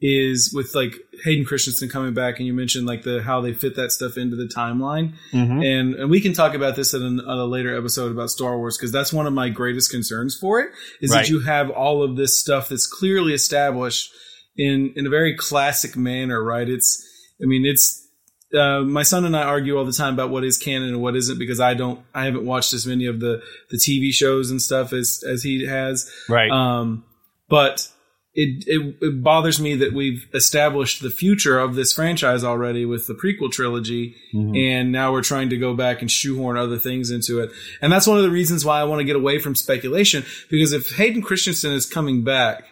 is 0.00 0.52
with 0.54 0.74
like 0.74 0.94
Hayden 1.24 1.44
Christensen 1.44 1.88
coming 1.88 2.14
back, 2.14 2.38
and 2.38 2.46
you 2.46 2.54
mentioned 2.54 2.86
like 2.86 3.02
the 3.02 3.22
how 3.22 3.40
they 3.40 3.52
fit 3.52 3.76
that 3.76 3.90
stuff 3.90 4.16
into 4.16 4.36
the 4.36 4.46
timeline, 4.46 5.14
mm-hmm. 5.32 5.62
and 5.62 5.94
and 5.94 6.10
we 6.10 6.20
can 6.20 6.32
talk 6.32 6.54
about 6.54 6.76
this 6.76 6.94
in 6.94 7.02
an, 7.02 7.20
a 7.20 7.44
later 7.44 7.76
episode 7.76 8.12
about 8.12 8.30
Star 8.30 8.56
Wars 8.56 8.76
because 8.76 8.92
that's 8.92 9.12
one 9.12 9.26
of 9.26 9.32
my 9.32 9.48
greatest 9.48 9.90
concerns 9.90 10.36
for 10.36 10.60
it 10.60 10.70
is 11.00 11.10
right. 11.10 11.22
that 11.22 11.28
you 11.28 11.40
have 11.40 11.70
all 11.70 12.02
of 12.02 12.16
this 12.16 12.38
stuff 12.38 12.68
that's 12.68 12.86
clearly 12.86 13.34
established 13.34 14.12
in 14.56 14.92
in 14.96 15.06
a 15.06 15.10
very 15.10 15.36
classic 15.36 15.96
manner, 15.96 16.42
right? 16.42 16.68
It's 16.68 17.04
I 17.42 17.46
mean 17.46 17.64
it's 17.66 18.08
uh, 18.54 18.80
my 18.80 19.02
son 19.02 19.24
and 19.24 19.36
I 19.36 19.42
argue 19.42 19.76
all 19.76 19.84
the 19.84 19.92
time 19.92 20.14
about 20.14 20.30
what 20.30 20.44
is 20.44 20.56
canon 20.56 20.88
and 20.88 21.02
what 21.02 21.16
isn't 21.16 21.38
because 21.38 21.60
I 21.60 21.74
don't, 21.74 22.00
I 22.14 22.24
haven't 22.24 22.46
watched 22.46 22.72
as 22.72 22.86
many 22.86 23.06
of 23.06 23.20
the 23.20 23.42
the 23.70 23.76
TV 23.76 24.12
shows 24.12 24.50
and 24.50 24.62
stuff 24.62 24.92
as 24.92 25.22
as 25.28 25.42
he 25.42 25.66
has. 25.66 26.10
Right. 26.28 26.50
Um, 26.50 27.04
but 27.48 27.88
it, 28.34 28.64
it, 28.66 28.96
it 29.00 29.22
bothers 29.22 29.58
me 29.58 29.74
that 29.76 29.92
we've 29.92 30.28
established 30.34 31.02
the 31.02 31.10
future 31.10 31.58
of 31.58 31.74
this 31.74 31.92
franchise 31.92 32.44
already 32.44 32.84
with 32.84 33.06
the 33.06 33.14
prequel 33.14 33.50
trilogy, 33.50 34.14
mm-hmm. 34.34 34.54
and 34.54 34.92
now 34.92 35.12
we're 35.12 35.22
trying 35.22 35.50
to 35.50 35.56
go 35.56 35.74
back 35.74 36.00
and 36.02 36.10
shoehorn 36.10 36.56
other 36.56 36.78
things 36.78 37.10
into 37.10 37.40
it. 37.40 37.50
And 37.82 37.92
that's 37.92 38.06
one 38.06 38.18
of 38.18 38.22
the 38.22 38.30
reasons 38.30 38.64
why 38.64 38.80
I 38.80 38.84
want 38.84 39.00
to 39.00 39.04
get 39.04 39.16
away 39.16 39.38
from 39.38 39.54
speculation 39.54 40.24
because 40.50 40.72
if 40.72 40.96
Hayden 40.96 41.22
Christensen 41.22 41.72
is 41.72 41.86
coming 41.86 42.22
back 42.22 42.64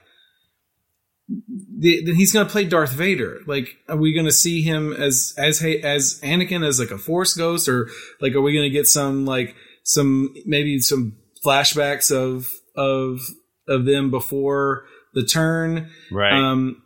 then 1.29 2.15
he's 2.15 2.33
going 2.33 2.47
to 2.47 2.53
play 2.53 2.65
Darth 2.65 2.93
Vader. 2.93 3.41
Like, 3.47 3.77
are 3.89 3.97
we 3.97 4.15
going 4.15 4.27
to 4.27 4.33
see 4.33 4.63
him 4.63 4.93
as 4.93 5.35
as 5.37 5.63
as 5.63 6.21
Anakin 6.23 6.67
as 6.67 6.79
like 6.79 6.91
a 6.91 6.99
Force 6.99 7.35
ghost, 7.35 7.69
or 7.69 7.89
like 8.21 8.35
are 8.35 8.41
we 8.41 8.53
going 8.53 8.71
to 8.71 8.71
get 8.71 8.87
some 8.87 9.27
like 9.27 9.55
some 9.83 10.35
maybe 10.45 10.79
some 10.79 11.17
flashbacks 11.45 12.15
of 12.15 12.53
of 12.77 13.21
of 13.69 13.85
them 13.85 14.11
before 14.11 14.85
the 15.17 15.27
turn? 15.27 15.91
Right. 16.13 16.33
Um, 16.33 16.81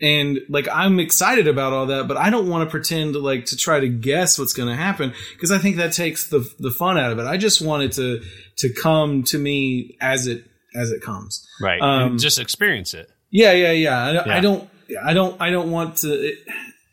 and 0.00 0.38
like 0.48 0.68
I'm 0.72 1.00
excited 1.00 1.48
about 1.48 1.72
all 1.72 1.86
that, 1.86 2.06
but 2.06 2.16
I 2.16 2.30
don't 2.30 2.48
want 2.48 2.68
to 2.68 2.70
pretend 2.70 3.16
like 3.16 3.46
to 3.46 3.56
try 3.56 3.80
to 3.80 3.88
guess 3.88 4.38
what's 4.38 4.52
going 4.52 4.68
to 4.68 4.76
happen 4.76 5.12
because 5.34 5.50
I 5.50 5.58
think 5.58 5.76
that 5.76 5.92
takes 5.92 6.28
the 6.28 6.48
the 6.60 6.70
fun 6.70 6.98
out 6.98 7.10
of 7.10 7.18
it. 7.18 7.26
I 7.26 7.36
just 7.36 7.60
want 7.60 7.82
it 7.82 7.92
to 7.92 8.22
to 8.58 8.72
come 8.72 9.24
to 9.24 9.38
me 9.38 9.96
as 10.00 10.26
it 10.28 10.44
as 10.74 10.90
it 10.90 11.02
comes. 11.02 11.46
Right. 11.60 11.80
Um, 11.80 12.18
just 12.18 12.38
experience 12.38 12.94
it. 12.94 13.08
Yeah, 13.30 13.52
yeah, 13.52 13.72
yeah. 13.72 13.98
I, 13.98 14.12
yeah. 14.12 14.36
I 14.36 14.40
don't, 14.40 14.70
I 15.02 15.14
don't, 15.14 15.40
I 15.40 15.50
don't 15.50 15.70
want 15.70 15.96
to, 15.98 16.36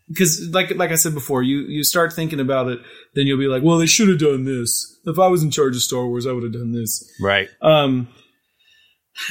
because 0.07 0.49
like 0.53 0.73
like 0.75 0.91
I 0.91 0.95
said 0.95 1.13
before, 1.13 1.43
you 1.43 1.61
you 1.61 1.83
start 1.83 2.13
thinking 2.13 2.39
about 2.39 2.69
it, 2.69 2.79
then 3.15 3.27
you'll 3.27 3.39
be 3.39 3.47
like, 3.47 3.63
well, 3.63 3.77
they 3.77 3.87
should 3.87 4.09
have 4.09 4.19
done 4.19 4.45
this. 4.45 4.99
If 5.05 5.19
I 5.19 5.27
was 5.27 5.43
in 5.43 5.51
charge 5.51 5.75
of 5.75 5.81
Star 5.81 6.05
Wars, 6.07 6.25
I 6.25 6.31
would 6.31 6.43
have 6.43 6.53
done 6.53 6.71
this. 6.71 7.11
Right. 7.21 7.49
Um, 7.61 8.07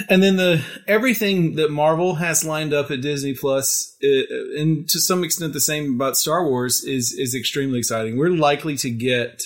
and 0.09 0.23
then 0.23 0.37
the 0.37 0.65
everything 0.87 1.57
that 1.57 1.71
Marvel 1.71 2.17
has 2.17 2.45
lined 2.45 2.75
up 2.75 2.91
at 2.91 3.01
Disney 3.01 3.35
Plus, 3.35 3.97
uh, 4.03 4.61
and 4.61 4.89
to 4.89 5.01
some 5.01 5.25
extent 5.25 5.53
the 5.53 5.61
same 5.61 5.95
about 5.95 6.17
Star 6.17 6.47
Wars, 6.47 6.85
is 6.85 7.13
is 7.13 7.35
extremely 7.35 7.79
exciting. 7.79 8.17
We're 8.17 8.31
likely 8.31 8.77
to 8.79 8.91
get 8.91 9.43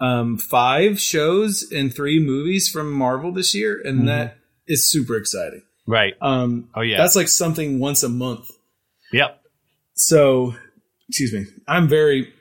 um, 0.00 0.38
five 0.38 1.00
shows 1.00 1.70
and 1.72 1.94
three 1.94 2.20
movies 2.20 2.68
from 2.68 2.92
Marvel 2.92 3.32
this 3.32 3.54
year, 3.54 3.80
and 3.84 3.98
mm-hmm. 3.98 4.06
that 4.08 4.38
is 4.66 4.88
super 4.88 5.16
exciting. 5.16 5.62
Right. 5.86 6.14
Um, 6.20 6.68
oh 6.74 6.82
yeah. 6.82 6.98
That's 6.98 7.16
like 7.16 7.28
something 7.28 7.80
once 7.80 8.02
a 8.02 8.08
month. 8.08 8.48
Yep. 9.12 9.40
So, 9.94 10.54
excuse 11.08 11.32
me. 11.32 11.46
I'm 11.66 11.88
very, 11.88 12.32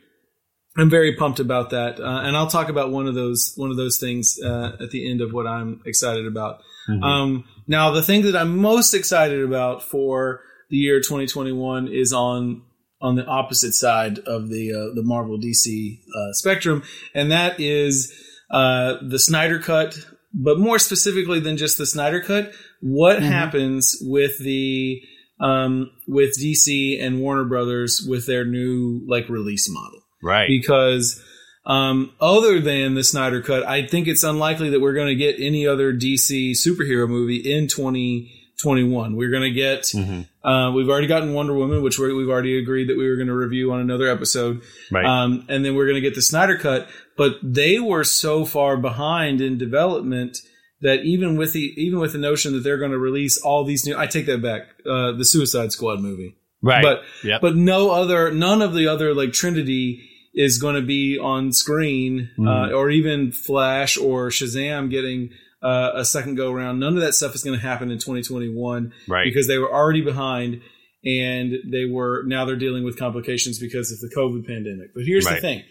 I'm 0.77 0.89
very 0.89 1.15
pumped 1.15 1.39
about 1.39 1.69
that, 1.71 1.99
uh, 1.99 2.21
and 2.23 2.35
I'll 2.35 2.47
talk 2.49 2.69
about 2.69 2.91
one 2.91 3.07
of 3.07 3.15
those 3.15 3.53
one 3.55 3.71
of 3.71 3.77
those 3.77 3.97
things 3.97 4.37
uh, 4.43 4.77
at 4.81 4.91
the 4.91 5.09
end 5.09 5.21
of 5.21 5.31
what 5.33 5.47
I'm 5.47 5.81
excited 5.85 6.27
about. 6.27 6.61
Mm-hmm. 6.89 7.03
Um, 7.03 7.45
now, 7.67 7.91
the 7.91 8.03
thing 8.03 8.23
that 8.23 8.35
I'm 8.35 8.57
most 8.57 8.93
excited 8.93 9.43
about 9.43 9.83
for 9.83 10.41
the 10.69 10.77
year 10.77 10.99
2021 10.99 11.87
is 11.87 12.13
on 12.13 12.63
on 12.99 13.15
the 13.15 13.25
opposite 13.25 13.73
side 13.73 14.19
of 14.19 14.49
the 14.49 14.71
uh, 14.71 14.95
the 14.95 15.03
Marvel 15.03 15.37
DC 15.37 15.99
uh, 15.99 16.33
spectrum, 16.33 16.83
and 17.13 17.31
that 17.31 17.59
is 17.59 18.13
uh, 18.51 18.95
the 19.01 19.19
Snyder 19.19 19.59
Cut. 19.59 19.97
But 20.33 20.59
more 20.59 20.77
specifically 20.77 21.39
than 21.39 21.57
just 21.57 21.77
the 21.77 21.85
Snyder 21.85 22.21
Cut, 22.21 22.51
what 22.81 23.17
mm-hmm. 23.17 23.25
happens 23.25 23.97
with 24.01 24.37
the 24.39 25.01
um, 25.39 25.91
with 26.07 26.39
DC 26.39 27.01
and 27.01 27.21
Warner 27.21 27.45
Brothers 27.45 28.05
with 28.07 28.25
their 28.25 28.45
new 28.45 29.01
like 29.07 29.29
release 29.29 29.69
model, 29.69 30.01
right? 30.23 30.47
Because 30.47 31.23
um, 31.67 32.13
other 32.21 32.61
than 32.61 32.95
the 32.95 33.03
Snyder 33.03 33.41
Cut, 33.41 33.67
I 33.67 33.85
think 33.85 34.07
it's 34.07 34.23
unlikely 34.23 34.69
that 34.69 34.79
we're 34.79 34.93
going 34.93 35.09
to 35.09 35.15
get 35.15 35.35
any 35.37 35.67
other 35.67 35.93
DC 35.93 36.51
superhero 36.51 37.09
movie 37.09 37.35
in 37.35 37.67
2021. 37.67 39.17
We're 39.17 39.29
going 39.29 39.43
to 39.43 39.51
get, 39.51 39.81
mm-hmm. 39.81 40.47
uh, 40.47 40.71
we've 40.71 40.87
already 40.87 41.07
gotten 41.07 41.33
Wonder 41.33 41.53
Woman, 41.53 41.83
which 41.83 41.99
we 41.99 42.07
have 42.07 42.29
already 42.29 42.57
agreed 42.57 42.87
that 42.87 42.97
we 42.97 43.09
were 43.09 43.17
going 43.17 43.27
to 43.27 43.35
review 43.35 43.73
on 43.73 43.81
another 43.81 44.07
episode. 44.07 44.61
Right. 44.89 45.05
Um, 45.05 45.45
and 45.49 45.65
then 45.65 45.75
we're 45.75 45.87
going 45.87 46.01
to 46.01 46.01
get 46.01 46.15
the 46.15 46.21
Snyder 46.21 46.57
Cut, 46.57 46.87
but 47.17 47.33
they 47.43 47.79
were 47.79 48.05
so 48.05 48.45
far 48.45 48.77
behind 48.77 49.41
in 49.41 49.57
development 49.57 50.37
that 50.79 51.03
even 51.03 51.35
with 51.35 51.51
the 51.51 51.73
even 51.75 51.99
with 51.99 52.13
the 52.13 52.17
notion 52.17 52.53
that 52.53 52.59
they're 52.59 52.77
going 52.77 52.91
to 52.91 52.97
release 52.97 53.41
all 53.41 53.65
these 53.65 53.85
new, 53.85 53.97
I 53.97 54.07
take 54.07 54.25
that 54.27 54.41
back. 54.41 54.69
Uh, 54.85 55.11
the 55.11 55.25
Suicide 55.25 55.73
Squad 55.73 55.99
movie, 55.99 56.37
right? 56.61 56.83
But 56.83 57.01
yep. 57.25 57.41
but 57.41 57.57
no 57.57 57.89
other, 57.91 58.31
none 58.31 58.61
of 58.61 58.73
the 58.73 58.87
other 58.87 59.13
like 59.13 59.33
Trinity 59.33 60.06
is 60.37 60.59
going 60.59 60.75
to 60.75 60.83
be 60.83 61.17
on 61.17 61.51
screen, 61.51 62.29
mm. 62.37 62.47
uh, 62.47 62.73
or 62.73 62.91
even 62.91 63.31
Flash 63.31 63.97
or 63.97 64.29
Shazam 64.29 64.89
getting 64.89 65.31
uh, 65.63 65.89
a 65.95 66.05
second 66.05 66.35
go 66.35 66.53
around. 66.53 66.79
None 66.79 66.95
of 66.95 67.01
that 67.01 67.13
stuff 67.13 67.33
is 67.33 67.43
going 67.43 67.59
to 67.59 67.65
happen 67.65 67.89
in 67.89 67.97
2021, 67.97 68.93
right? 69.07 69.25
Because 69.25 69.47
they 69.47 69.57
were 69.57 69.73
already 69.73 70.01
behind, 70.01 70.61
and 71.03 71.53
they 71.71 71.85
were 71.85 72.23
now 72.27 72.45
they're 72.45 72.55
dealing 72.55 72.83
with 72.83 72.99
complications 72.99 73.57
because 73.57 73.91
of 73.91 73.99
the 73.99 74.15
COVID 74.15 74.45
pandemic. 74.45 74.93
But 74.93 75.03
here's 75.05 75.25
right. 75.25 75.35
the 75.35 75.41
thing. 75.41 75.63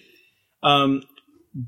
Um, 0.65 1.03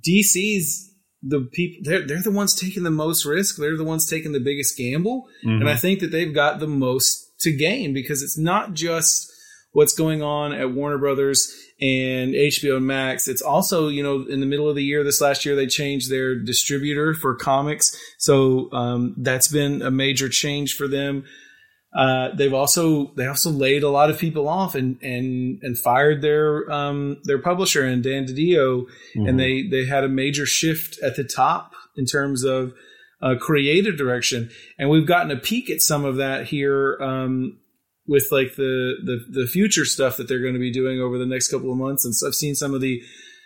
DC's 0.07 0.93
the 1.23 1.49
people 1.53 1.81
they're 1.85 2.05
they're 2.05 2.23
the 2.23 2.33
ones 2.33 2.53
taking 2.53 2.83
the 2.83 2.91
most 2.91 3.25
risk. 3.25 3.59
They're 3.59 3.77
the 3.77 3.85
ones 3.85 4.11
taking 4.11 4.33
the 4.33 4.41
biggest 4.41 4.77
gamble, 4.77 5.29
mm-hmm. 5.45 5.61
and 5.61 5.71
I 5.71 5.77
think 5.77 6.01
that 6.01 6.11
they've 6.11 6.35
got 6.35 6.59
the 6.59 6.67
most 6.67 7.27
to 7.43 7.57
gain 7.57 7.95
because 7.95 8.23
it's 8.23 8.37
not 8.37 8.75
just 8.75 9.31
what's 9.71 9.95
going 9.95 10.21
on 10.21 10.53
at 10.53 10.73
Warner 10.73 10.99
Brothers 10.99 11.55
and 11.81 12.35
HBO 12.35 12.83
Max. 12.83 13.29
It's 13.29 13.43
also, 13.43 13.89
you 13.89 14.03
know, 14.03 14.27
in 14.29 14.41
the 14.41 14.47
middle 14.47 14.69
of 14.69 14.75
the 14.75 14.83
year, 14.83 15.05
this 15.05 15.21
last 15.21 15.45
year, 15.45 15.55
they 15.55 15.67
changed 15.67 16.11
their 16.11 16.35
distributor 16.35 17.15
for 17.15 17.35
comics. 17.37 17.97
So 18.19 18.73
um, 18.73 19.15
that's 19.17 19.49
been 19.49 19.83
a 19.83 19.91
major 19.91 20.29
change 20.29 20.75
for 20.75 20.89
them. 20.89 21.25
Uh, 21.97 22.35
they've 22.35 22.53
also 22.53 23.13
they 23.17 23.27
also 23.27 23.51
laid 23.51 23.83
a 23.83 23.89
lot 23.89 24.11
of 24.11 24.19
people 24.19 24.47
off 24.47 24.75
and 24.75 25.01
and 25.03 25.59
and 25.63 25.79
fired 25.79 26.21
their 26.21 26.71
um, 26.71 27.17
their 27.25 27.39
publisher 27.39 27.85
and 27.85 28.03
Dan 28.03 28.27
DiDio, 28.27 28.83
mm-hmm. 28.83 29.27
and 29.27 29.41
they 29.41 29.67
they 29.67 29.87
had 29.87 30.05
a 30.05 30.09
major 30.09 30.45
shift 30.45 30.99
at 31.03 31.17
the 31.17 31.25
top 31.25 31.73
in 31.97 32.05
terms 32.05 32.45
of 32.45 32.75
uh, 33.23 33.37
creative 33.41 33.97
direction, 33.97 34.51
and 34.79 34.91
we've 34.91 35.07
gotten 35.07 35.31
a 35.31 35.37
peek 35.37 35.71
at 35.71 35.81
some 35.81 36.05
of 36.05 36.17
that 36.17 36.47
here 36.47 36.99
um, 37.01 37.59
with 38.09 38.27
like 38.33 38.57
the, 38.57 38.95
the 39.05 39.43
the 39.43 39.47
future 39.47 39.85
stuff 39.85 40.17
that 40.17 40.27
they're 40.27 40.41
going 40.41 40.55
to 40.55 40.61
be 40.61 40.73
doing 40.73 41.01
over 41.01 41.19
the 41.19 41.27
next 41.27 41.51
couple 41.51 41.71
of 41.71 41.77
months, 41.77 42.05
and 42.05 42.15
so 42.15 42.27
I've 42.27 42.35
seen 42.35 42.55
some 42.55 42.75
of 42.75 42.81
the 42.81 43.01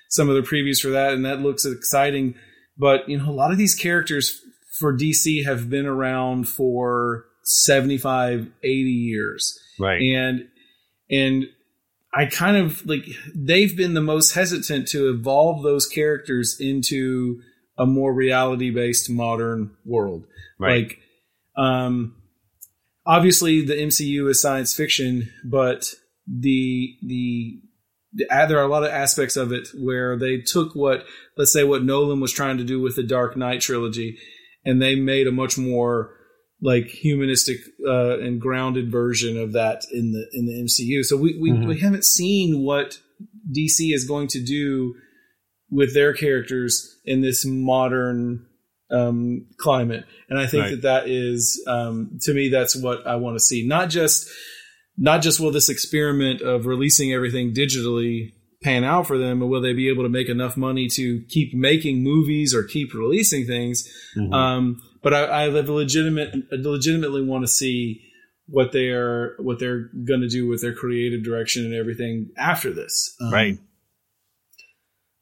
some 0.09 0.29
of 0.29 0.37
the 0.37 0.43
previews 0.43 0.81
for 0.81 0.91
that, 0.91 1.13
and 1.13 1.25
that 1.25 1.41
looks 1.41 1.67
exciting. 1.67 2.35
But 2.79 3.09
you 3.09 3.19
know, 3.19 3.29
a 3.29 3.33
lot 3.33 3.51
of 3.51 3.59
these 3.59 3.75
characters 3.75 4.41
for 4.79 4.97
DC 4.97 5.45
have 5.45 5.69
been 5.69 5.87
around 5.87 6.49
for 6.49 7.27
75 7.45 8.49
80 8.63 8.71
years 8.71 9.59
right 9.79 10.01
and 10.01 10.49
and 11.11 11.47
i 12.15 12.25
kind 12.25 12.57
of 12.57 12.87
like 12.87 13.05
they've 13.35 13.77
been 13.77 13.95
the 13.95 14.01
most 14.01 14.35
hesitant 14.35 14.87
to 14.89 15.11
evolve 15.11 15.63
those 15.63 15.87
characters 15.87 16.57
into 16.61 17.41
a 17.77 17.87
more 17.87 18.15
reality 18.15 18.71
based 18.71 19.11
modern 19.11 19.71
world 19.85 20.25
right. 20.59 20.85
like 20.85 20.99
um 21.57 22.15
obviously 23.07 23.65
the 23.65 23.75
mcu 23.75 24.29
is 24.29 24.41
science 24.41 24.75
fiction 24.75 25.31
but 25.45 25.93
the 26.27 26.97
the 27.03 27.61
there 28.13 28.59
are 28.59 28.65
a 28.65 28.69
lot 28.69 28.85
of 28.85 28.91
aspects 28.91 29.37
of 29.37 29.53
it 29.53 29.69
where 29.75 30.19
they 30.19 30.39
took 30.39 30.75
what 30.75 31.05
let's 31.37 31.53
say 31.53 31.65
what 31.65 31.83
Nolan 31.83 32.21
was 32.21 32.33
trying 32.33 32.59
to 32.59 32.65
do 32.65 32.81
with 32.81 32.97
the 32.97 33.03
Dark 33.03 33.37
Knight 33.37 33.61
trilogy, 33.61 34.19
and 34.65 34.81
they 34.81 34.95
made 34.95 35.27
a 35.27 35.33
much 35.33 35.57
more 35.57 36.15
like 36.61 36.87
humanistic 36.87 37.59
uh, 37.87 38.19
and 38.21 38.41
grounded 38.41 38.91
version 38.91 39.37
of 39.37 39.53
that 39.53 39.83
in 39.93 40.13
the 40.13 40.27
in 40.33 40.47
the 40.47 40.63
MCU. 40.63 41.05
So 41.05 41.17
we 41.17 41.39
we, 41.41 41.51
mm-hmm. 41.51 41.67
we 41.67 41.81
haven't 41.81 42.05
seen 42.05 42.63
what 42.63 42.99
DC 43.57 43.95
is 43.95 44.05
going 44.05 44.29
to 44.29 44.43
do 44.43 44.95
with 45.71 45.95
their 45.95 46.13
characters 46.13 46.99
in 47.05 47.23
this 47.23 47.45
modern 47.47 48.47
um, 48.93 49.47
climate, 49.59 50.05
and 50.29 50.39
I 50.39 50.47
think 50.47 50.63
right. 50.65 50.71
that 50.71 50.83
that 50.83 51.09
is 51.09 51.63
um, 51.67 52.19
to 52.23 52.35
me 52.35 52.49
that's 52.49 52.77
what 52.77 53.07
I 53.07 53.17
want 53.17 53.37
to 53.37 53.41
see. 53.41 53.67
Not 53.67 53.89
just 53.91 54.29
not 54.97 55.23
just 55.23 55.41
will 55.41 55.51
this 55.51 55.69
experiment 55.69 56.43
of 56.43 56.67
releasing 56.67 57.13
everything 57.13 57.55
digitally 57.55 58.33
pan 58.63 58.85
out 58.85 59.07
for 59.07 59.19
them, 59.19 59.41
but 59.41 59.47
will 59.47 59.61
they 59.61 59.73
be 59.73 59.89
able 59.89 60.05
to 60.05 60.09
make 60.09 60.29
enough 60.29 60.57
money 60.57 60.89
to 60.89 61.23
keep 61.29 61.55
making 61.55 62.03
movies 62.03 62.55
or 62.55 62.63
keep 62.63 62.95
releasing 62.95 63.47
things? 63.47 63.89
Mm-hmm. 64.17 64.33
Um, 64.33 64.83
but 65.03 65.13
I, 65.13 65.25
I 65.25 65.47
legitimate, 65.49 66.35
legitimately 66.53 67.23
want 67.23 67.43
to 67.43 67.49
see 67.49 68.03
what 68.47 68.73
they're 68.73 69.35
what 69.39 69.59
they're 69.59 69.89
going 70.07 70.21
to 70.21 70.29
do 70.29 70.47
with 70.47 70.61
their 70.61 70.75
creative 70.75 71.25
direction 71.25 71.65
and 71.65 71.75
everything 71.75 72.31
after 72.37 72.73
this. 72.73 73.17
Um, 73.21 73.33
right. 73.33 73.59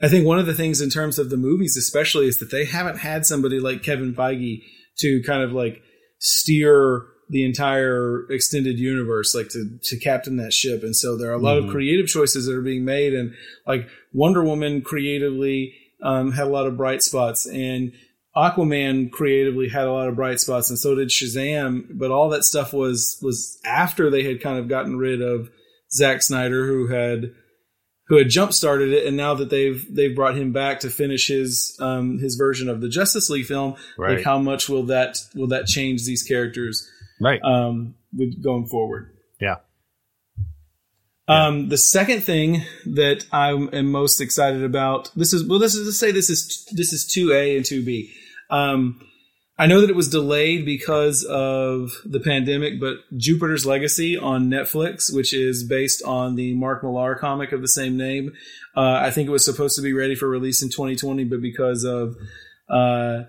I 0.03 0.09
think 0.09 0.27
one 0.27 0.39
of 0.39 0.47
the 0.47 0.55
things 0.55 0.81
in 0.81 0.91
terms 0.91 1.19
of 1.19 1.31
the 1.31 1.37
movies, 1.37 1.77
especially, 1.77 2.27
is 2.27 2.39
that 2.39 2.51
they 2.51 2.65
haven't 2.65 2.99
had 2.99 3.27
somebody 3.27 3.61
like 3.61 3.83
Kevin 3.83 4.15
Feige 4.15 4.63
to 4.99 5.23
kind 5.23 5.43
of 5.43 5.53
like 5.53 5.83
steer 6.19 7.07
the 7.29 7.45
entire 7.45 8.27
extended 8.31 8.79
universe, 8.79 9.35
like 9.35 9.49
to 9.51 9.79
to 9.83 9.99
captain 9.99 10.37
that 10.37 10.53
ship. 10.53 10.83
And 10.83 10.97
so 10.97 11.17
there 11.17 11.31
are 11.31 11.35
a 11.35 11.39
lot 11.39 11.57
mm-hmm. 11.57 11.69
of 11.69 11.73
creative 11.73 12.07
choices 12.07 12.47
that 12.47 12.57
are 12.57 12.63
being 12.63 12.85
made, 12.85 13.15
and 13.15 13.35
like 13.67 13.89
Wonder 14.13 14.43
Woman 14.43 14.83
creatively 14.83 15.75
um, 16.03 16.33
had 16.33 16.47
a 16.47 16.51
lot 16.51 16.67
of 16.67 16.77
bright 16.77 17.03
spots, 17.03 17.47
and 17.47 17.93
Aquaman 18.37 19.11
creatively 19.11 19.69
had 19.69 19.87
a 19.87 19.93
lot 19.93 20.09
of 20.09 20.17
bright 20.17 20.41
spots, 20.41 20.71
and 20.71 20.79
so 20.79 20.95
did 20.95 21.09
Shazam. 21.09 21.99
But 21.99 22.11
all 22.11 22.31
that 22.31 22.45
stuff 22.45 22.73
was 22.73 23.19
was 23.23 23.59
after 23.65 24.11
they 24.11 24.25
had 24.25 24.43
kind 24.43 24.59
of 24.59 24.69
gotten 24.69 24.97
rid 24.97 25.23
of 25.23 25.51
Zack 25.93 26.23
Snyder, 26.23 26.67
who 26.67 26.89
had 26.89 27.33
who 28.11 28.19
had 28.19 28.29
jump 28.29 28.53
started 28.53 28.93
it, 28.93 29.07
and 29.07 29.17
now 29.17 29.33
that 29.35 29.49
they've 29.49 29.83
they've 29.89 30.15
brought 30.15 30.37
him 30.37 30.53
back 30.53 30.81
to 30.81 30.91
finish 30.91 31.29
his 31.29 31.75
um, 31.81 32.19
his 32.19 32.35
version 32.37 32.69
of 32.69 32.83
the 32.83 32.91
Justice 32.91 33.31
League 33.31 33.47
film, 33.47 33.77
right. 33.97 34.17
like 34.17 34.25
how 34.25 34.39
much 34.39 34.69
will 34.69 34.83
that 34.85 35.17
will 35.35 35.49
that 35.49 35.67
change 35.67 36.05
these 36.05 36.23
characters? 36.23 36.87
right 37.21 37.41
um, 37.45 37.95
going 38.43 38.67
forward. 38.67 39.15
Yeah. 39.41 39.57
Um, 41.29 41.69
the 41.69 41.79
second 41.79 42.25
thing 42.25 42.65
that 42.87 43.25
I 43.31 43.51
am 43.51 43.93
most 43.93 44.21
excited 44.21 44.65
about 44.65 45.13
this 45.15 45.33
is 45.33 45.47
well, 45.47 45.61
this 45.61 45.77
is 45.77 45.87
to 45.87 45.93
say 45.93 46.11
this 46.11 46.29
is 46.29 46.67
this 46.73 46.93
is 46.93 47.07
two 47.07 47.33
A 47.33 47.57
and 47.57 47.65
two 47.65 47.85
B. 47.85 48.13
Um, 48.51 49.01
I 49.61 49.67
know 49.67 49.83
that 49.83 49.91
it 49.91 49.97
was 49.97 50.09
delayed 50.09 50.65
because 50.65 51.23
of 51.23 51.93
the 52.07 52.19
pandemic, 52.19 52.81
but 52.81 52.97
Jupiter's 53.19 53.67
Legacy 53.67 54.17
on 54.17 54.49
Netflix, 54.49 55.15
which 55.15 55.35
is 55.35 55.65
based 55.65 56.03
on 56.03 56.35
the 56.35 56.55
Mark 56.55 56.83
Millar 56.83 57.15
comic 57.15 57.53
of 57.53 57.61
the 57.61 57.69
same 57.69 57.99
name, 57.99 58.33
uh, 58.75 59.01
I 59.03 59.11
think 59.11 59.29
it 59.29 59.33
was 59.33 59.45
supposed 59.45 59.77
to 59.77 59.83
be 59.83 59.93
ready 59.93 60.15
for 60.15 60.31
release 60.31 60.63
in 60.63 60.71
2020, 60.71 61.25
but 61.25 61.43
because 61.43 61.85
of 61.85 62.17
uh, 62.71 63.25